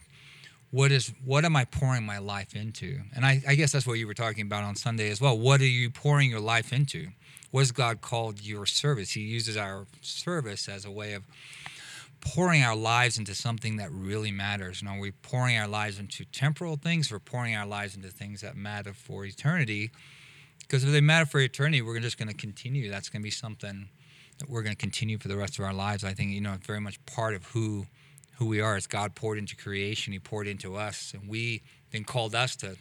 what 0.71 0.91
is 0.91 1.13
what 1.23 1.45
am 1.45 1.55
I 1.55 1.65
pouring 1.65 2.05
my 2.05 2.17
life 2.17 2.55
into? 2.55 2.99
And 3.15 3.25
I, 3.25 3.41
I 3.47 3.55
guess 3.55 3.71
that's 3.71 3.87
what 3.87 3.93
you 3.93 4.07
were 4.07 4.13
talking 4.13 4.43
about 4.43 4.63
on 4.63 4.75
Sunday 4.75 5.09
as 5.09 5.21
well. 5.21 5.37
What 5.37 5.61
are 5.61 5.65
you 5.65 5.89
pouring 5.89 6.29
your 6.29 6.39
life 6.39 6.73
into? 6.73 7.09
What 7.51 7.61
has 7.61 7.71
God 7.71 8.01
called 8.01 8.41
your 8.41 8.65
service? 8.65 9.11
He 9.11 9.21
uses 9.21 9.55
our 9.55 9.87
service 10.01 10.67
as 10.67 10.83
a 10.85 10.91
way 10.91 11.13
of 11.13 11.23
pouring 12.19 12.63
our 12.63 12.75
lives 12.75 13.17
into 13.17 13.33
something 13.33 13.77
that 13.77 13.91
really 13.91 14.31
matters. 14.31 14.81
You 14.81 14.87
know, 14.87 14.95
are 14.95 14.99
we 14.99 15.11
pouring 15.11 15.57
our 15.57 15.67
lives 15.67 15.99
into 15.99 16.25
temporal 16.25 16.75
things 16.75 17.11
or 17.11 17.19
pouring 17.19 17.55
our 17.55 17.65
lives 17.65 17.95
into 17.95 18.09
things 18.09 18.41
that 18.41 18.55
matter 18.55 18.93
for 18.93 19.23
eternity? 19.23 19.91
Because 20.67 20.83
if 20.83 20.91
they 20.91 21.01
matter 21.01 21.25
for 21.25 21.39
eternity, 21.39 21.81
we're 21.81 21.99
just 21.99 22.17
going 22.17 22.27
to 22.27 22.33
continue. 22.35 22.89
That's 22.89 23.09
going 23.09 23.21
to 23.21 23.23
be 23.23 23.31
something 23.31 23.87
that 24.39 24.49
we're 24.49 24.61
going 24.63 24.75
to 24.75 24.79
continue 24.79 25.17
for 25.17 25.29
the 25.29 25.37
rest 25.37 25.57
of 25.57 25.65
our 25.65 25.73
lives. 25.73 26.03
I 26.03 26.13
think 26.13 26.31
you 26.31 26.41
know 26.41 26.53
it's 26.53 26.67
very 26.67 26.81
much 26.81 27.03
part 27.05 27.33
of 27.35 27.45
who 27.47 27.87
who 28.37 28.45
we 28.45 28.61
are. 28.61 28.75
As 28.75 28.85
God 28.87 29.15
poured 29.15 29.37
into 29.37 29.55
creation, 29.55 30.13
He 30.13 30.19
poured 30.19 30.47
into 30.47 30.75
us, 30.75 31.13
and 31.13 31.29
we 31.29 31.61
then 31.91 32.03
called 32.03 32.35
us 32.35 32.55
to 32.57 32.75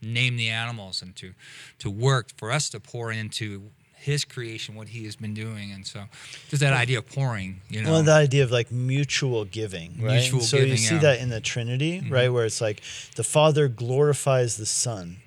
name 0.00 0.36
the 0.36 0.48
animals 0.48 1.00
and 1.02 1.14
to 1.16 1.32
to 1.78 1.90
work 1.90 2.30
for 2.36 2.50
us 2.52 2.68
to 2.70 2.80
pour 2.80 3.10
into 3.12 3.70
his 3.94 4.24
creation, 4.24 4.74
what 4.74 4.88
he 4.88 5.04
has 5.04 5.14
been 5.14 5.32
doing, 5.32 5.70
and 5.70 5.86
so 5.86 6.02
just 6.48 6.60
that 6.60 6.72
idea 6.72 6.98
of 6.98 7.08
pouring, 7.08 7.60
you 7.70 7.82
know. 7.82 7.92
Well, 7.92 8.02
the 8.02 8.12
idea 8.12 8.42
of 8.42 8.50
like 8.50 8.72
mutual 8.72 9.44
giving, 9.44 9.92
right? 10.02 10.20
Mutual 10.20 10.40
so 10.40 10.56
giving, 10.56 10.72
you 10.72 10.76
see 10.76 10.96
yeah. 10.96 11.00
that 11.02 11.20
in 11.20 11.28
the 11.28 11.40
Trinity, 11.40 12.00
Mm-hmm. 12.00 12.12
right, 12.12 12.28
where 12.32 12.44
it's 12.44 12.60
like 12.60 12.82
the 13.14 13.22
Father 13.22 13.68
glorifies 13.68 14.56
the 14.56 14.66
Son, 14.66 15.18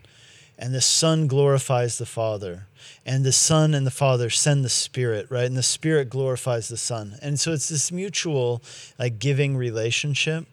and 0.57 0.74
the 0.74 0.81
Son 0.81 1.27
glorifies 1.27 1.97
the 1.97 2.05
Father, 2.05 2.67
and 3.05 3.24
the 3.24 3.31
Son 3.31 3.74
and 3.74 3.85
the 3.85 3.91
Father 3.91 4.29
send 4.29 4.63
the 4.63 4.69
Spirit, 4.69 5.27
right, 5.29 5.45
and 5.45 5.57
the 5.57 5.63
Spirit 5.63 6.09
glorifies 6.09 6.67
the 6.67 6.77
Son, 6.77 7.17
and 7.21 7.39
so 7.39 7.51
it's 7.51 7.69
this 7.69 7.91
mutual 7.91 8.62
like 8.97 9.19
giving 9.19 9.57
relationship, 9.57 10.45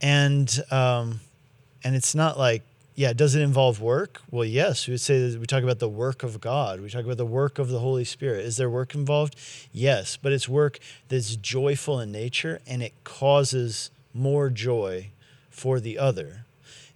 and 0.00 0.62
um, 0.70 1.20
and 1.84 1.96
it's 1.96 2.14
not 2.14 2.38
like 2.38 2.62
yeah, 2.94 3.12
does 3.12 3.34
it 3.34 3.40
involve 3.40 3.80
work? 3.80 4.20
Well, 4.30 4.44
yes. 4.44 4.86
We 4.86 4.92
would 4.92 5.00
say 5.00 5.30
that 5.30 5.40
we 5.40 5.46
talk 5.46 5.62
about 5.62 5.78
the 5.78 5.88
work 5.88 6.22
of 6.22 6.40
God. 6.40 6.80
We 6.80 6.90
talk 6.90 7.04
about 7.04 7.16
the 7.16 7.24
work 7.24 7.58
of 7.58 7.68
the 7.68 7.78
Holy 7.78 8.04
Spirit. 8.04 8.44
Is 8.44 8.58
there 8.58 8.68
work 8.68 8.94
involved? 8.94 9.34
Yes, 9.72 10.18
but 10.20 10.32
it's 10.32 10.48
work 10.48 10.78
that's 11.08 11.36
joyful 11.36 12.00
in 12.00 12.12
nature 12.12 12.60
and 12.66 12.82
it 12.82 12.92
causes 13.02 13.90
more 14.12 14.50
joy 14.50 15.10
for 15.48 15.80
the 15.80 15.98
other. 15.98 16.44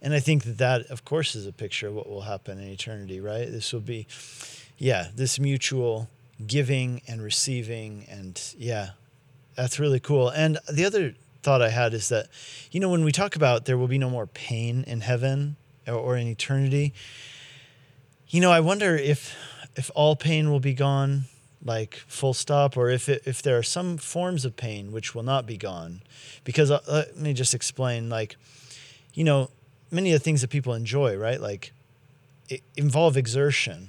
And 0.06 0.14
I 0.14 0.20
think 0.20 0.44
that 0.44 0.58
that, 0.58 0.86
of 0.86 1.04
course, 1.04 1.34
is 1.34 1.48
a 1.48 1.52
picture 1.52 1.88
of 1.88 1.94
what 1.94 2.08
will 2.08 2.20
happen 2.20 2.60
in 2.60 2.68
eternity, 2.68 3.18
right? 3.18 3.50
This 3.50 3.72
will 3.72 3.80
be, 3.80 4.06
yeah, 4.78 5.08
this 5.12 5.40
mutual 5.40 6.08
giving 6.46 7.02
and 7.08 7.20
receiving. 7.20 8.06
And 8.08 8.40
yeah, 8.56 8.90
that's 9.56 9.80
really 9.80 9.98
cool. 9.98 10.28
And 10.28 10.58
the 10.72 10.84
other 10.84 11.16
thought 11.42 11.60
I 11.60 11.70
had 11.70 11.92
is 11.92 12.08
that, 12.10 12.28
you 12.70 12.78
know, 12.78 12.88
when 12.88 13.02
we 13.02 13.10
talk 13.10 13.34
about 13.34 13.64
there 13.64 13.76
will 13.76 13.88
be 13.88 13.98
no 13.98 14.08
more 14.08 14.28
pain 14.28 14.84
in 14.86 15.00
heaven 15.00 15.56
or, 15.88 15.94
or 15.94 16.16
in 16.16 16.28
eternity, 16.28 16.94
you 18.28 18.40
know, 18.40 18.52
I 18.52 18.60
wonder 18.60 18.94
if 18.94 19.34
if 19.74 19.90
all 19.96 20.14
pain 20.14 20.52
will 20.52 20.60
be 20.60 20.72
gone, 20.72 21.24
like 21.64 21.96
full 22.06 22.32
stop, 22.32 22.76
or 22.76 22.90
if 22.90 23.08
it, 23.08 23.22
if 23.26 23.42
there 23.42 23.58
are 23.58 23.64
some 23.64 23.96
forms 23.96 24.44
of 24.44 24.56
pain 24.56 24.92
which 24.92 25.16
will 25.16 25.24
not 25.24 25.46
be 25.46 25.56
gone, 25.56 26.02
because 26.44 26.70
uh, 26.70 26.80
let 26.86 27.16
me 27.16 27.32
just 27.32 27.54
explain. 27.54 28.08
Like, 28.08 28.36
you 29.12 29.24
know, 29.24 29.50
many 29.90 30.12
of 30.12 30.20
the 30.20 30.24
things 30.24 30.40
that 30.40 30.50
people 30.50 30.74
enjoy, 30.74 31.16
right? 31.16 31.40
Like, 31.40 31.72
it 32.48 32.62
involve 32.76 33.16
exertion, 33.16 33.88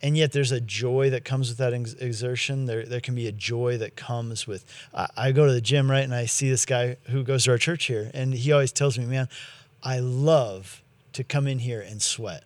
and 0.00 0.16
yet 0.16 0.32
there's 0.32 0.52
a 0.52 0.60
joy 0.60 1.10
that 1.10 1.24
comes 1.24 1.48
with 1.48 1.58
that 1.58 1.74
ex- 1.74 1.94
exertion. 1.94 2.66
There, 2.66 2.84
there 2.84 3.00
can 3.00 3.14
be 3.14 3.26
a 3.26 3.32
joy 3.32 3.78
that 3.78 3.96
comes 3.96 4.46
with. 4.46 4.64
I, 4.94 5.08
I 5.16 5.32
go 5.32 5.46
to 5.46 5.52
the 5.52 5.60
gym, 5.60 5.90
right, 5.90 6.04
and 6.04 6.14
I 6.14 6.26
see 6.26 6.48
this 6.48 6.64
guy 6.64 6.96
who 7.10 7.22
goes 7.22 7.44
to 7.44 7.50
our 7.50 7.58
church 7.58 7.84
here, 7.86 8.10
and 8.14 8.32
he 8.32 8.52
always 8.52 8.72
tells 8.72 8.98
me, 8.98 9.04
"Man, 9.04 9.28
I 9.82 9.98
love 9.98 10.82
to 11.12 11.24
come 11.24 11.46
in 11.46 11.58
here 11.60 11.80
and 11.80 12.00
sweat." 12.00 12.44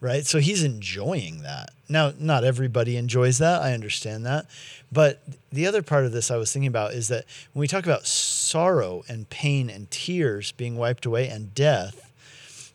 right? 0.00 0.24
So 0.24 0.38
he's 0.38 0.64
enjoying 0.64 1.42
that. 1.42 1.70
Now, 1.88 2.12
not 2.18 2.42
everybody 2.42 2.96
enjoys 2.96 3.38
that. 3.38 3.60
I 3.60 3.72
understand 3.72 4.24
that. 4.26 4.46
But 4.90 5.22
the 5.52 5.66
other 5.66 5.82
part 5.82 6.04
of 6.04 6.12
this 6.12 6.30
I 6.30 6.36
was 6.36 6.52
thinking 6.52 6.68
about 6.68 6.94
is 6.94 7.08
that 7.08 7.26
when 7.52 7.60
we 7.60 7.68
talk 7.68 7.84
about 7.84 8.06
sorrow 8.50 9.02
and 9.08 9.30
pain 9.30 9.70
and 9.70 9.90
tears 9.90 10.52
being 10.52 10.76
wiped 10.76 11.06
away 11.06 11.28
and 11.28 11.54
death, 11.54 12.12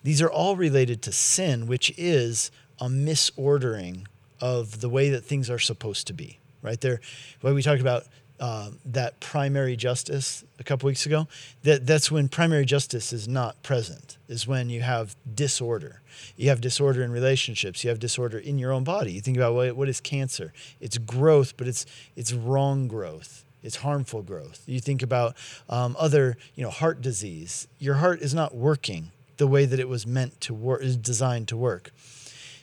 these 0.03 0.21
are 0.21 0.31
all 0.31 0.55
related 0.55 1.01
to 1.01 1.11
sin, 1.11 1.67
which 1.67 1.93
is 1.97 2.51
a 2.79 2.87
misordering 2.87 4.05
of 4.39 4.81
the 4.81 4.89
way 4.89 5.09
that 5.09 5.21
things 5.21 5.49
are 5.49 5.59
supposed 5.59 6.07
to 6.07 6.13
be, 6.13 6.39
right? 6.61 6.79
There, 6.79 6.99
when 7.41 7.55
we 7.55 7.61
talked 7.61 7.81
about 7.81 8.03
uh, 8.39 8.71
that 8.85 9.19
primary 9.19 9.77
justice 9.77 10.43
a 10.59 10.63
couple 10.63 10.87
weeks 10.87 11.05
ago, 11.05 11.27
that, 11.63 11.87
that's 11.87 12.11
when 12.11 12.27
primary 12.27 12.65
justice 12.65 13.13
is 13.13 13.27
not 13.27 13.63
present, 13.63 14.17
is 14.27 14.45
when 14.45 14.69
you 14.69 14.81
have 14.81 15.15
disorder. 15.33 16.01
You 16.35 16.49
have 16.49 16.59
disorder 16.59 17.01
in 17.01 17.11
relationships. 17.11 17.83
You 17.83 17.89
have 17.89 17.99
disorder 17.99 18.37
in 18.37 18.59
your 18.59 18.73
own 18.73 18.83
body. 18.83 19.13
You 19.13 19.21
think 19.21 19.37
about 19.37 19.53
what, 19.53 19.75
what 19.75 19.89
is 19.89 20.01
cancer? 20.01 20.51
It's 20.81 20.97
growth, 20.97 21.55
but 21.55 21.67
it's, 21.67 21.85
it's 22.15 22.33
wrong 22.33 22.87
growth. 22.87 23.44
It's 23.65 23.77
harmful 23.77 24.21
growth. 24.21 24.63
You 24.67 24.79
think 24.79 25.01
about 25.01 25.35
um, 25.67 25.95
other, 25.99 26.37
you 26.55 26.63
know, 26.63 26.69
heart 26.69 27.01
disease. 27.01 27.67
Your 27.79 27.95
heart 27.95 28.21
is 28.21 28.33
not 28.33 28.55
working 28.55 29.11
the 29.37 29.47
way 29.47 29.65
that 29.65 29.79
it 29.79 29.89
was 29.89 30.05
meant 30.05 30.39
to 30.41 30.53
work, 30.53 30.81
is 30.81 30.95
designed 30.95 31.47
to 31.49 31.57
work. 31.57 31.91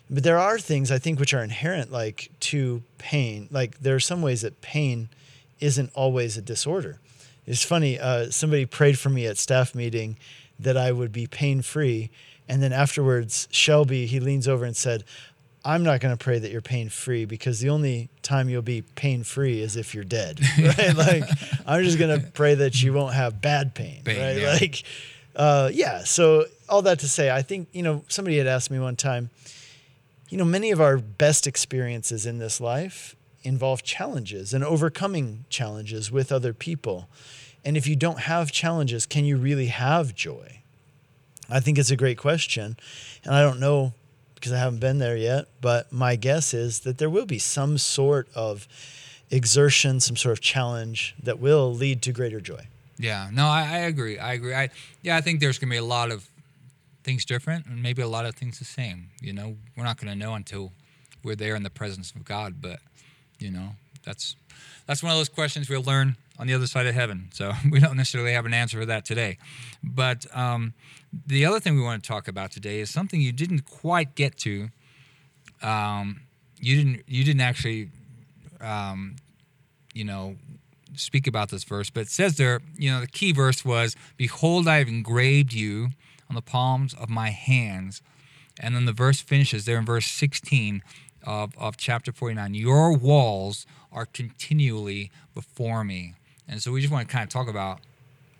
But 0.08 0.24
there 0.24 0.38
are 0.38 0.58
things 0.58 0.90
I 0.90 0.98
think 0.98 1.18
which 1.18 1.34
are 1.34 1.42
inherent, 1.42 1.90
like 1.90 2.30
to 2.40 2.82
pain. 2.98 3.48
Like 3.50 3.80
there 3.80 3.94
are 3.94 4.00
some 4.00 4.22
ways 4.22 4.42
that 4.42 4.60
pain 4.60 5.08
isn't 5.60 5.90
always 5.94 6.36
a 6.36 6.42
disorder. 6.42 7.00
It's 7.46 7.64
funny. 7.64 7.98
Uh, 7.98 8.30
somebody 8.30 8.66
prayed 8.66 8.98
for 8.98 9.10
me 9.10 9.26
at 9.26 9.38
staff 9.38 9.74
meeting 9.74 10.18
that 10.58 10.76
I 10.76 10.92
would 10.92 11.12
be 11.12 11.26
pain 11.26 11.62
free, 11.62 12.10
and 12.48 12.62
then 12.62 12.72
afterwards, 12.72 13.48
Shelby 13.50 14.06
he 14.06 14.20
leans 14.20 14.46
over 14.46 14.64
and 14.64 14.76
said, 14.76 15.04
"I'm 15.64 15.82
not 15.82 16.00
going 16.00 16.16
to 16.16 16.22
pray 16.22 16.38
that 16.38 16.52
you're 16.52 16.60
pain 16.60 16.88
free 16.88 17.24
because 17.24 17.60
the 17.60 17.70
only 17.70 18.10
time 18.22 18.48
you'll 18.48 18.62
be 18.62 18.82
pain 18.82 19.24
free 19.24 19.60
is 19.60 19.76
if 19.76 19.94
you're 19.94 20.04
dead, 20.04 20.40
right? 20.58 20.96
like 20.96 21.24
I'm 21.66 21.82
just 21.84 21.98
going 21.98 22.20
to 22.20 22.26
pray 22.30 22.54
that 22.54 22.82
you 22.82 22.92
won't 22.92 23.14
have 23.14 23.40
bad 23.40 23.74
pain, 23.74 24.02
Pain, 24.04 24.18
right? 24.20 24.36
yeah. 24.36 24.52
Like, 24.52 24.82
uh, 25.34 25.70
yeah. 25.72 26.04
So 26.04 26.46
all 26.68 26.82
that 26.82 27.00
to 27.00 27.08
say, 27.08 27.30
I 27.30 27.42
think 27.42 27.68
you 27.72 27.82
know 27.82 28.04
somebody 28.08 28.38
had 28.38 28.46
asked 28.46 28.70
me 28.70 28.78
one 28.78 28.96
time 28.96 29.30
you 30.32 30.38
know, 30.38 30.46
many 30.46 30.70
of 30.70 30.80
our 30.80 30.96
best 30.96 31.46
experiences 31.46 32.24
in 32.24 32.38
this 32.38 32.58
life 32.58 33.14
involve 33.42 33.82
challenges 33.82 34.54
and 34.54 34.64
overcoming 34.64 35.44
challenges 35.50 36.10
with 36.10 36.32
other 36.32 36.54
people. 36.54 37.06
And 37.66 37.76
if 37.76 37.86
you 37.86 37.96
don't 37.96 38.20
have 38.20 38.50
challenges, 38.50 39.04
can 39.04 39.26
you 39.26 39.36
really 39.36 39.66
have 39.66 40.14
joy? 40.14 40.62
I 41.50 41.60
think 41.60 41.76
it's 41.76 41.90
a 41.90 41.96
great 41.96 42.16
question. 42.16 42.78
And 43.24 43.34
I 43.34 43.42
don't 43.42 43.60
know 43.60 43.92
because 44.42 44.52
I 44.52 44.58
haven't 44.58 44.80
been 44.80 44.98
there 44.98 45.16
yet, 45.16 45.46
but 45.60 45.92
my 45.92 46.16
guess 46.16 46.52
is 46.52 46.80
that 46.80 46.98
there 46.98 47.08
will 47.08 47.26
be 47.26 47.38
some 47.38 47.78
sort 47.78 48.28
of 48.34 48.66
exertion, 49.30 50.00
some 50.00 50.16
sort 50.16 50.32
of 50.32 50.40
challenge 50.40 51.14
that 51.22 51.38
will 51.38 51.72
lead 51.72 52.02
to 52.02 52.12
greater 52.12 52.40
joy. 52.40 52.66
Yeah, 52.98 53.30
no, 53.32 53.46
I, 53.46 53.60
I 53.60 53.78
agree. 53.78 54.18
I 54.18 54.32
agree. 54.32 54.52
I 54.52 54.70
yeah, 55.00 55.16
I 55.16 55.20
think 55.20 55.38
there's 55.38 55.60
gonna 55.60 55.70
be 55.70 55.76
a 55.76 55.84
lot 55.84 56.10
of 56.10 56.28
things 57.04 57.24
different, 57.24 57.66
and 57.66 57.80
maybe 57.80 58.02
a 58.02 58.08
lot 58.08 58.26
of 58.26 58.34
things 58.34 58.58
the 58.58 58.64
same. 58.64 59.10
You 59.20 59.32
know, 59.32 59.56
we're 59.76 59.84
not 59.84 59.96
gonna 59.96 60.16
know 60.16 60.34
until 60.34 60.72
we're 61.22 61.36
there 61.36 61.54
in 61.54 61.62
the 61.62 61.70
presence 61.70 62.10
of 62.10 62.24
God. 62.24 62.56
But 62.60 62.80
you 63.38 63.52
know, 63.52 63.70
that's 64.04 64.34
that's 64.86 65.04
one 65.04 65.12
of 65.12 65.18
those 65.18 65.28
questions 65.28 65.70
we'll 65.70 65.84
learn 65.84 66.16
on 66.36 66.48
the 66.48 66.54
other 66.54 66.66
side 66.66 66.88
of 66.88 66.96
heaven. 66.96 67.28
So 67.32 67.52
we 67.70 67.78
don't 67.78 67.96
necessarily 67.96 68.32
have 68.32 68.44
an 68.44 68.54
answer 68.54 68.80
for 68.80 68.86
that 68.86 69.04
today. 69.04 69.38
But 69.84 70.26
um, 70.36 70.74
the 71.26 71.44
other 71.44 71.60
thing 71.60 71.76
we 71.76 71.82
want 71.82 72.02
to 72.02 72.08
talk 72.08 72.28
about 72.28 72.50
today 72.50 72.80
is 72.80 72.90
something 72.90 73.20
you 73.20 73.32
didn't 73.32 73.60
quite 73.60 74.14
get 74.14 74.36
to. 74.38 74.70
Um, 75.62 76.22
you 76.58 76.76
didn't. 76.76 77.02
You 77.06 77.24
didn't 77.24 77.42
actually. 77.42 77.90
Um, 78.60 79.16
you 79.92 80.04
know, 80.04 80.36
speak 80.96 81.26
about 81.26 81.50
this 81.50 81.64
verse, 81.64 81.90
but 81.90 82.00
it 82.00 82.08
says 82.08 82.36
there, 82.36 82.60
you 82.76 82.90
know, 82.90 83.00
the 83.00 83.06
key 83.06 83.32
verse 83.32 83.64
was, 83.64 83.96
Behold, 84.16 84.68
I 84.68 84.78
have 84.78 84.88
engraved 84.88 85.52
you 85.52 85.88
on 86.28 86.34
the 86.34 86.42
palms 86.42 86.94
of 86.94 87.08
my 87.08 87.30
hands. 87.30 88.02
And 88.60 88.74
then 88.74 88.84
the 88.84 88.92
verse 88.92 89.20
finishes 89.20 89.64
there 89.64 89.78
in 89.78 89.84
verse 89.84 90.06
16 90.06 90.82
of, 91.24 91.56
of 91.58 91.76
chapter 91.76 92.12
49 92.12 92.54
Your 92.54 92.96
walls 92.96 93.66
are 93.90 94.06
continually 94.06 95.10
before 95.34 95.84
me. 95.84 96.14
And 96.48 96.62
so 96.62 96.72
we 96.72 96.80
just 96.80 96.92
want 96.92 97.08
to 97.08 97.12
kind 97.12 97.24
of 97.24 97.30
talk 97.30 97.48
about 97.48 97.80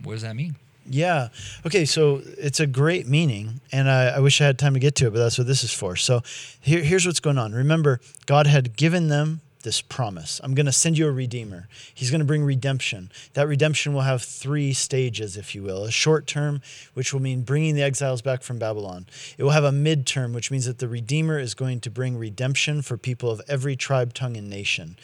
what 0.02 0.14
does 0.14 0.22
that 0.22 0.36
mean? 0.36 0.56
Yeah. 0.86 1.28
Okay. 1.64 1.84
So 1.84 2.22
it's 2.38 2.60
a 2.60 2.66
great 2.66 3.06
meaning, 3.06 3.60
and 3.70 3.88
I, 3.88 4.08
I 4.08 4.18
wish 4.20 4.40
I 4.40 4.44
had 4.44 4.58
time 4.58 4.74
to 4.74 4.80
get 4.80 4.94
to 4.96 5.06
it, 5.06 5.10
but 5.10 5.18
that's 5.18 5.38
what 5.38 5.46
this 5.46 5.64
is 5.64 5.72
for. 5.72 5.96
So 5.96 6.22
here, 6.60 6.82
here's 6.82 7.06
what's 7.06 7.20
going 7.20 7.38
on. 7.38 7.52
Remember, 7.52 8.00
God 8.26 8.46
had 8.46 8.76
given 8.76 9.08
them 9.08 9.40
this 9.62 9.80
promise 9.80 10.40
I'm 10.42 10.54
going 10.54 10.66
to 10.66 10.72
send 10.72 10.98
you 10.98 11.06
a 11.06 11.12
redeemer. 11.12 11.68
He's 11.94 12.10
going 12.10 12.20
to 12.20 12.24
bring 12.24 12.44
redemption. 12.44 13.10
That 13.34 13.48
redemption 13.48 13.92
will 13.92 14.02
have 14.02 14.22
three 14.22 14.72
stages, 14.72 15.36
if 15.36 15.54
you 15.54 15.62
will 15.62 15.84
a 15.84 15.90
short 15.90 16.26
term, 16.26 16.60
which 16.94 17.12
will 17.12 17.20
mean 17.20 17.42
bringing 17.42 17.74
the 17.74 17.82
exiles 17.82 18.22
back 18.22 18.42
from 18.42 18.58
Babylon. 18.58 19.06
It 19.38 19.42
will 19.42 19.50
have 19.50 19.64
a 19.64 19.72
mid 19.72 20.06
term, 20.06 20.32
which 20.32 20.50
means 20.50 20.66
that 20.66 20.78
the 20.78 20.88
redeemer 20.88 21.38
is 21.38 21.54
going 21.54 21.80
to 21.80 21.90
bring 21.90 22.16
redemption 22.16 22.82
for 22.82 22.96
people 22.96 23.30
of 23.30 23.40
every 23.48 23.76
tribe, 23.76 24.14
tongue, 24.14 24.36
and 24.36 24.48
nation. 24.48 24.96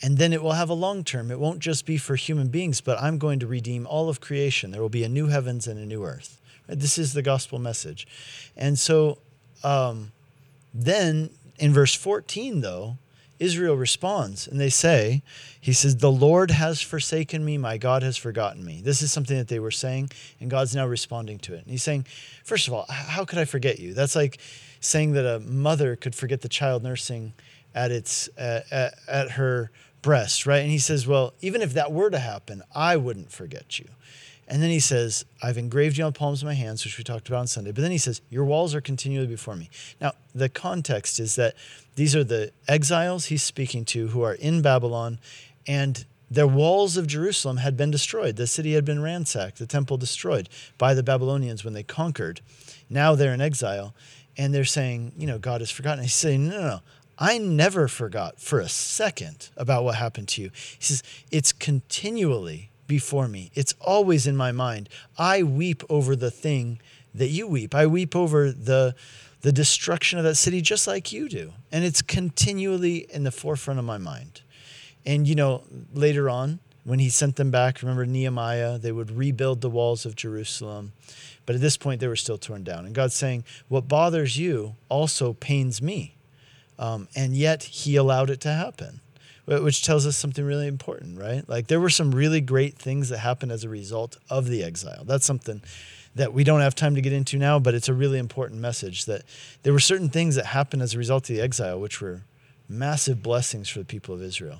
And 0.00 0.18
then 0.18 0.32
it 0.32 0.42
will 0.42 0.52
have 0.52 0.70
a 0.70 0.74
long 0.74 1.04
term. 1.04 1.30
It 1.30 1.40
won't 1.40 1.58
just 1.58 1.84
be 1.84 1.96
for 1.96 2.14
human 2.14 2.48
beings, 2.48 2.80
but 2.80 3.00
I'm 3.02 3.18
going 3.18 3.40
to 3.40 3.46
redeem 3.46 3.86
all 3.86 4.08
of 4.08 4.20
creation. 4.20 4.70
There 4.70 4.80
will 4.80 4.88
be 4.88 5.04
a 5.04 5.08
new 5.08 5.26
heavens 5.26 5.66
and 5.66 5.78
a 5.78 5.86
new 5.86 6.04
earth. 6.04 6.40
This 6.68 6.98
is 6.98 7.14
the 7.14 7.22
gospel 7.22 7.58
message. 7.58 8.06
And 8.56 8.78
so 8.78 9.18
um, 9.64 10.12
then 10.72 11.30
in 11.58 11.72
verse 11.72 11.94
14, 11.94 12.60
though, 12.60 12.98
Israel 13.38 13.76
responds 13.76 14.46
and 14.46 14.60
they 14.60 14.70
say, 14.70 15.22
He 15.60 15.72
says, 15.72 15.96
The 15.96 16.10
Lord 16.10 16.50
has 16.50 16.80
forsaken 16.80 17.44
me, 17.44 17.58
my 17.58 17.78
God 17.78 18.02
has 18.02 18.16
forgotten 18.16 18.64
me. 18.64 18.80
This 18.82 19.02
is 19.02 19.12
something 19.12 19.36
that 19.36 19.48
they 19.48 19.60
were 19.60 19.70
saying, 19.70 20.10
and 20.40 20.50
God's 20.50 20.74
now 20.74 20.86
responding 20.86 21.38
to 21.40 21.54
it. 21.54 21.62
And 21.62 21.70
He's 21.70 21.82
saying, 21.82 22.06
First 22.44 22.68
of 22.68 22.74
all, 22.74 22.86
how 22.88 23.24
could 23.24 23.38
I 23.38 23.44
forget 23.44 23.78
you? 23.78 23.94
That's 23.94 24.16
like 24.16 24.38
saying 24.80 25.12
that 25.12 25.26
a 25.26 25.40
mother 25.40 25.96
could 25.96 26.14
forget 26.14 26.40
the 26.40 26.48
child 26.48 26.82
nursing 26.82 27.32
at 27.74 27.90
its 27.90 28.28
uh, 28.38 28.60
at, 28.70 28.94
at 29.08 29.30
her 29.32 29.70
breast, 30.02 30.46
right? 30.46 30.62
And 30.62 30.70
he 30.70 30.78
says, 30.78 31.06
Well, 31.06 31.34
even 31.40 31.62
if 31.62 31.74
that 31.74 31.92
were 31.92 32.10
to 32.10 32.18
happen, 32.18 32.62
I 32.74 32.96
wouldn't 32.96 33.30
forget 33.30 33.78
you. 33.78 33.86
And 34.50 34.62
then 34.62 34.70
he 34.70 34.80
says, 34.80 35.26
I've 35.42 35.58
engraved 35.58 35.98
you 35.98 36.04
on 36.04 36.12
the 36.12 36.18
palms 36.18 36.42
of 36.42 36.46
my 36.46 36.54
hands, 36.54 36.82
which 36.82 36.96
we 36.96 37.04
talked 37.04 37.28
about 37.28 37.40
on 37.40 37.46
Sunday. 37.46 37.70
But 37.70 37.82
then 37.82 37.90
he 37.90 37.98
says, 37.98 38.22
Your 38.30 38.46
walls 38.46 38.74
are 38.74 38.80
continually 38.80 39.26
before 39.26 39.54
me. 39.54 39.68
Now, 40.00 40.12
the 40.34 40.48
context 40.48 41.20
is 41.20 41.36
that 41.36 41.54
these 41.96 42.16
are 42.16 42.24
the 42.24 42.52
exiles 42.66 43.26
he's 43.26 43.42
speaking 43.42 43.84
to 43.86 44.08
who 44.08 44.22
are 44.22 44.34
in 44.34 44.62
Babylon, 44.62 45.18
and 45.66 46.06
their 46.30 46.46
walls 46.46 46.96
of 46.96 47.06
Jerusalem 47.06 47.58
had 47.58 47.76
been 47.76 47.90
destroyed. 47.90 48.36
The 48.36 48.46
city 48.46 48.72
had 48.72 48.86
been 48.86 49.02
ransacked, 49.02 49.58
the 49.58 49.66
temple 49.66 49.98
destroyed 49.98 50.48
by 50.78 50.94
the 50.94 51.02
Babylonians 51.02 51.62
when 51.62 51.74
they 51.74 51.82
conquered. 51.82 52.40
Now 52.88 53.14
they're 53.14 53.34
in 53.34 53.42
exile, 53.42 53.94
and 54.38 54.54
they're 54.54 54.64
saying, 54.64 55.12
You 55.18 55.26
know, 55.26 55.38
God 55.38 55.60
has 55.60 55.70
forgotten. 55.70 56.04
He's 56.04 56.14
saying, 56.14 56.48
No, 56.48 56.58
no, 56.58 56.66
no. 56.68 56.80
I 57.18 57.36
never 57.36 57.88
forgot 57.88 58.40
for 58.40 58.60
a 58.60 58.68
second 58.68 59.50
about 59.56 59.84
what 59.84 59.96
happened 59.96 60.28
to 60.28 60.42
you. 60.42 60.50
He 60.78 60.84
says, 60.84 61.02
It's 61.30 61.52
continually 61.52 62.67
before 62.88 63.28
me. 63.28 63.52
It's 63.54 63.74
always 63.80 64.26
in 64.26 64.36
my 64.36 64.50
mind. 64.50 64.88
I 65.16 65.44
weep 65.44 65.84
over 65.88 66.16
the 66.16 66.32
thing 66.32 66.80
that 67.14 67.28
you 67.28 67.46
weep. 67.46 67.74
I 67.74 67.86
weep 67.86 68.16
over 68.16 68.50
the 68.50 68.96
the 69.40 69.52
destruction 69.52 70.18
of 70.18 70.24
that 70.24 70.34
city 70.34 70.60
just 70.60 70.88
like 70.88 71.12
you 71.12 71.28
do. 71.28 71.52
And 71.70 71.84
it's 71.84 72.02
continually 72.02 73.06
in 73.08 73.22
the 73.22 73.30
forefront 73.30 73.78
of 73.78 73.86
my 73.86 73.98
mind. 73.98 74.40
And 75.06 75.28
you 75.28 75.36
know, 75.36 75.62
later 75.94 76.28
on 76.28 76.58
when 76.82 76.98
he 76.98 77.08
sent 77.08 77.36
them 77.36 77.52
back, 77.52 77.80
remember 77.80 78.04
Nehemiah, 78.04 78.78
they 78.78 78.90
would 78.90 79.12
rebuild 79.12 79.60
the 79.60 79.70
walls 79.70 80.04
of 80.04 80.16
Jerusalem. 80.16 80.92
But 81.46 81.54
at 81.54 81.60
this 81.60 81.76
point 81.76 82.00
they 82.00 82.08
were 82.08 82.16
still 82.16 82.38
torn 82.38 82.64
down. 82.64 82.84
And 82.84 82.94
God's 82.94 83.14
saying, 83.14 83.44
"What 83.68 83.86
bothers 83.86 84.36
you 84.36 84.74
also 84.88 85.34
pains 85.34 85.80
me." 85.80 86.14
Um, 86.78 87.08
and 87.14 87.36
yet 87.36 87.62
he 87.64 87.96
allowed 87.96 88.30
it 88.30 88.40
to 88.42 88.52
happen 88.52 89.00
which 89.48 89.82
tells 89.82 90.06
us 90.06 90.16
something 90.16 90.44
really 90.44 90.66
important, 90.66 91.18
right? 91.18 91.48
Like 91.48 91.68
there 91.68 91.80
were 91.80 91.90
some 91.90 92.14
really 92.14 92.40
great 92.40 92.76
things 92.76 93.08
that 93.08 93.18
happened 93.18 93.50
as 93.50 93.64
a 93.64 93.68
result 93.68 94.18
of 94.28 94.46
the 94.46 94.62
exile. 94.62 95.04
That's 95.04 95.24
something 95.24 95.62
that 96.14 96.34
we 96.34 96.44
don't 96.44 96.60
have 96.60 96.74
time 96.74 96.94
to 96.96 97.00
get 97.00 97.12
into 97.12 97.38
now, 97.38 97.58
but 97.58 97.74
it's 97.74 97.88
a 97.88 97.94
really 97.94 98.18
important 98.18 98.60
message 98.60 99.06
that 99.06 99.22
there 99.62 99.72
were 99.72 99.80
certain 99.80 100.10
things 100.10 100.34
that 100.34 100.46
happened 100.46 100.82
as 100.82 100.94
a 100.94 100.98
result 100.98 101.30
of 101.30 101.36
the 101.36 101.42
exile, 101.42 101.80
which 101.80 102.00
were 102.00 102.22
massive 102.68 103.22
blessings 103.22 103.68
for 103.68 103.78
the 103.78 103.84
people 103.84 104.14
of 104.14 104.22
Israel. 104.22 104.58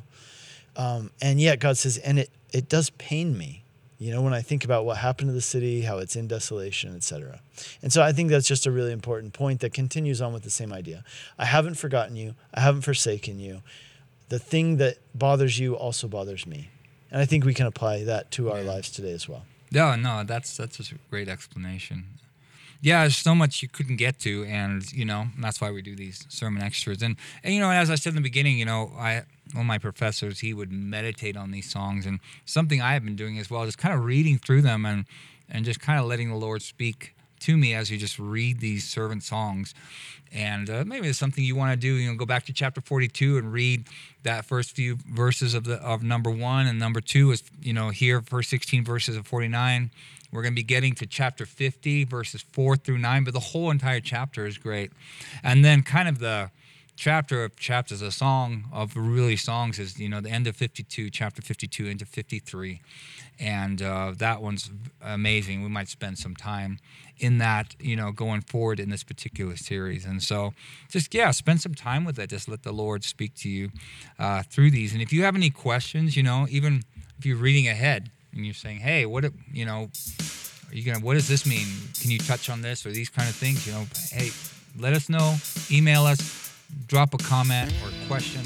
Um, 0.77 1.11
and 1.21 1.41
yet 1.41 1.59
God 1.61 1.77
says, 1.77 1.99
and 1.99 2.21
it, 2.21 2.31
it 2.53 2.69
does 2.71 2.91
pain 2.91 3.37
me, 3.37 3.65
you 3.99 4.11
know, 4.11 4.23
when 4.23 4.33
I 4.33 4.41
think 4.41 4.65
about 4.65 4.87
what 4.87 4.99
happened 4.99 5.29
to 5.29 5.35
the 5.35 5.41
city, 5.41 5.83
how 5.83 5.99
it's 5.99 6.17
in 6.17 6.29
desolation, 6.29 6.95
etc. 6.97 7.41
And 7.83 7.93
so 7.93 8.03
I 8.03 8.13
think 8.13 8.31
that's 8.31 8.47
just 8.47 8.65
a 8.65 8.71
really 8.71 8.93
important 8.93 9.35
point 9.35 9.61
that 9.61 9.75
continues 9.75 10.23
on 10.23 10.33
with 10.33 10.45
the 10.45 10.51
same 10.51 10.73
idea. 10.73 11.05
I 11.37 11.45
haven't 11.45 11.75
forgotten 11.75 12.17
you. 12.17 12.37
I 12.55 12.61
haven't 12.61 12.83
forsaken 12.83 13.39
you 13.39 13.63
the 14.29 14.39
thing 14.39 14.77
that 14.79 14.99
bothers 15.15 15.59
you 15.59 15.75
also 15.77 16.09
bothers 16.09 16.47
me. 16.47 16.71
And 17.11 17.21
I 17.23 17.25
think 17.25 17.45
we 17.45 17.55
can 17.55 17.67
apply 17.67 18.05
that 18.05 18.31
to 18.33 18.51
our 18.51 18.61
Yeah. 18.61 18.73
lives 18.73 18.91
today 18.91 19.13
as 19.13 19.29
well. 19.29 19.45
No, 19.71 19.97
no, 19.97 20.25
that's 20.25 20.57
that's 20.57 20.79
a 20.81 20.95
great 21.11 21.29
explanation. 21.29 22.05
yeah, 22.81 23.01
there's 23.03 23.17
so 23.17 23.35
much 23.35 23.61
you 23.63 23.69
couldn't 23.69 23.97
get 23.97 24.19
to, 24.21 24.45
and 24.45 24.91
you 24.93 25.05
know 25.05 25.29
that's 25.41 25.61
why 25.61 25.71
we 25.71 25.83
do 25.83 25.97
these 25.97 26.25
sermon 26.29 26.63
extras. 26.63 27.03
And 27.03 27.17
and 27.43 27.53
you 27.55 27.61
know, 27.61 27.71
as 27.71 27.91
I 27.91 27.97
said 27.97 28.11
in 28.11 28.15
the 28.17 28.21
beginning, 28.31 28.59
you 28.59 28.65
know, 28.65 28.93
I 28.97 29.25
one 29.53 29.63
of 29.63 29.67
my 29.67 29.79
professors 29.79 30.41
he 30.41 30.53
would 30.55 30.71
meditate 30.71 31.37
on 31.37 31.51
these 31.51 31.69
songs, 31.71 32.07
and 32.07 32.21
something 32.45 32.81
I 32.81 32.93
have 32.93 33.05
been 33.05 33.17
doing 33.17 33.39
as 33.39 33.51
well, 33.51 33.65
just 33.65 33.79
kind 33.79 33.95
of 33.95 34.05
reading 34.05 34.39
through 34.39 34.63
them 34.63 34.87
and 34.87 35.07
and 35.51 35.65
just 35.65 35.81
kind 35.81 35.99
of 35.99 36.07
letting 36.07 36.29
the 36.29 36.37
Lord 36.37 36.63
speak 36.63 37.15
to 37.41 37.57
me 37.57 37.75
as 37.75 37.91
you 37.91 37.99
just 37.99 38.19
read 38.19 38.61
these 38.61 38.89
servant 38.89 39.23
songs. 39.23 39.75
And 40.33 40.69
uh, 40.69 40.85
maybe 40.87 41.09
it's 41.09 41.19
something 41.19 41.43
you 41.43 41.57
want 41.57 41.73
to 41.73 41.77
do. 41.77 41.95
You 41.95 42.11
know, 42.11 42.17
go 42.17 42.27
back 42.27 42.45
to 42.47 42.53
chapter 42.53 42.81
42 42.81 43.39
and 43.39 43.53
read 43.53 43.87
that 44.25 44.45
first 44.45 44.73
few 44.73 44.99
verses 45.11 45.55
of 45.55 45.65
the 45.65 45.77
of 45.77 46.03
number 46.03 46.31
one 46.31 46.67
and 46.67 46.79
number 46.79 47.01
two 47.01 47.31
is 47.31 47.43
you 47.63 47.73
know 47.73 47.89
here 47.89 48.21
first 48.21 48.51
16 48.51 48.85
verses 48.85 49.17
of 49.17 49.27
49. 49.27 49.91
We're 50.31 50.43
going 50.43 50.53
to 50.53 50.57
be 50.57 50.63
getting 50.63 50.95
to 50.97 51.07
chapter 51.07 51.47
50 51.47 52.05
verses 52.05 52.43
four 52.53 52.77
through 52.77 52.99
nine, 52.99 53.25
but 53.25 53.33
the 53.33 53.41
whole 53.41 53.71
entire 53.71 54.01
chapter 54.01 54.47
is 54.47 54.59
great. 54.59 54.93
And 55.43 55.65
then 55.65 55.83
kind 55.83 56.09
of 56.09 56.19
the 56.19 56.51
chapter 56.99 57.45
of 57.45 57.55
chapters, 57.57 58.03
a 58.03 58.11
song 58.11 58.65
of 58.73 58.97
really 58.97 59.37
songs 59.37 59.79
is 59.79 59.99
you 60.01 60.09
know 60.09 60.21
the 60.21 60.29
end 60.29 60.47
of 60.49 60.57
52, 60.57 61.11
chapter 61.11 61.41
52 61.41 61.87
into 61.87 62.05
53, 62.05 62.83
and 63.39 63.81
uh, 63.81 64.13
that 64.17 64.43
one's 64.43 64.71
amazing. 65.01 65.63
We 65.63 65.69
might 65.69 65.89
spend 65.89 66.19
some 66.19 66.35
time 66.35 66.81
in 67.19 67.39
that, 67.39 67.77
you 67.81 67.95
know, 67.95 68.11
going 68.11 68.41
forward 68.41 68.81
in 68.81 68.91
this 68.91 69.05
particular 69.05 69.57
series. 69.57 70.05
And 70.05 70.23
so, 70.23 70.55
just 70.91 71.15
yeah, 71.15 71.31
spend 71.31 71.61
some 71.61 71.75
time 71.75 72.05
with 72.05 72.19
it. 72.19 72.31
Just 72.31 72.49
let 72.49 72.65
the 72.65 72.73
Lord 72.73 73.05
speak 73.05 73.35
to 73.37 73.49
you 73.49 73.71
uh, 74.19 74.43
through 74.43 74.73
these. 74.73 74.93
And 74.93 75.01
if 75.01 75.13
you 75.13 75.23
have 75.23 75.37
any 75.37 75.51
questions, 75.51 76.17
you 76.17 76.25
know, 76.25 76.47
even 76.51 76.83
if 77.19 77.25
you're 77.25 77.37
reading 77.37 77.69
ahead 77.69 78.11
and 78.35 78.45
you're 78.45 78.55
saying, 78.55 78.79
hey, 78.79 79.07
what, 79.07 79.25
you 79.53 79.65
know, 79.65 79.89
are 80.69 80.75
you 80.75 80.85
gonna? 80.85 81.05
What 81.05 81.15
does 81.15 81.29
this 81.29 81.47
mean? 81.47 81.67
Can 82.01 82.11
you 82.11 82.19
touch 82.19 82.51
on 82.51 82.61
this 82.61 82.85
or 82.85 82.91
these 82.91 83.09
kind 83.09 83.29
of 83.29 83.37
things? 83.37 83.67
You 83.67 83.75
know, 83.75 83.87
hey, 84.11 84.31
let 84.77 84.95
us 84.95 85.09
know. 85.09 85.37
Email 85.71 86.05
us. 86.05 86.48
Drop 86.87 87.15
a 87.15 87.19
comment 87.19 87.73
or 87.85 87.91
question 88.07 88.43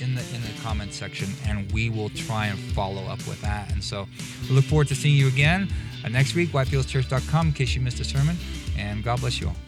in 0.00 0.14
the 0.14 0.22
in 0.34 0.42
the 0.42 0.60
comment 0.62 0.92
section, 0.92 1.28
and 1.46 1.70
we 1.72 1.90
will 1.90 2.10
try 2.10 2.46
and 2.46 2.58
follow 2.58 3.04
up 3.04 3.18
with 3.26 3.40
that. 3.42 3.72
And 3.72 3.82
so, 3.82 4.06
we 4.48 4.54
look 4.54 4.64
forward 4.64 4.88
to 4.88 4.94
seeing 4.94 5.16
you 5.16 5.28
again 5.28 5.68
uh, 6.04 6.08
next 6.08 6.34
week. 6.34 6.50
WhiteFieldsChurch.com 6.50 7.48
in 7.48 7.52
case 7.52 7.74
you 7.74 7.80
missed 7.80 8.00
a 8.00 8.04
sermon, 8.04 8.36
and 8.76 9.02
God 9.02 9.20
bless 9.20 9.40
you 9.40 9.48
all. 9.48 9.67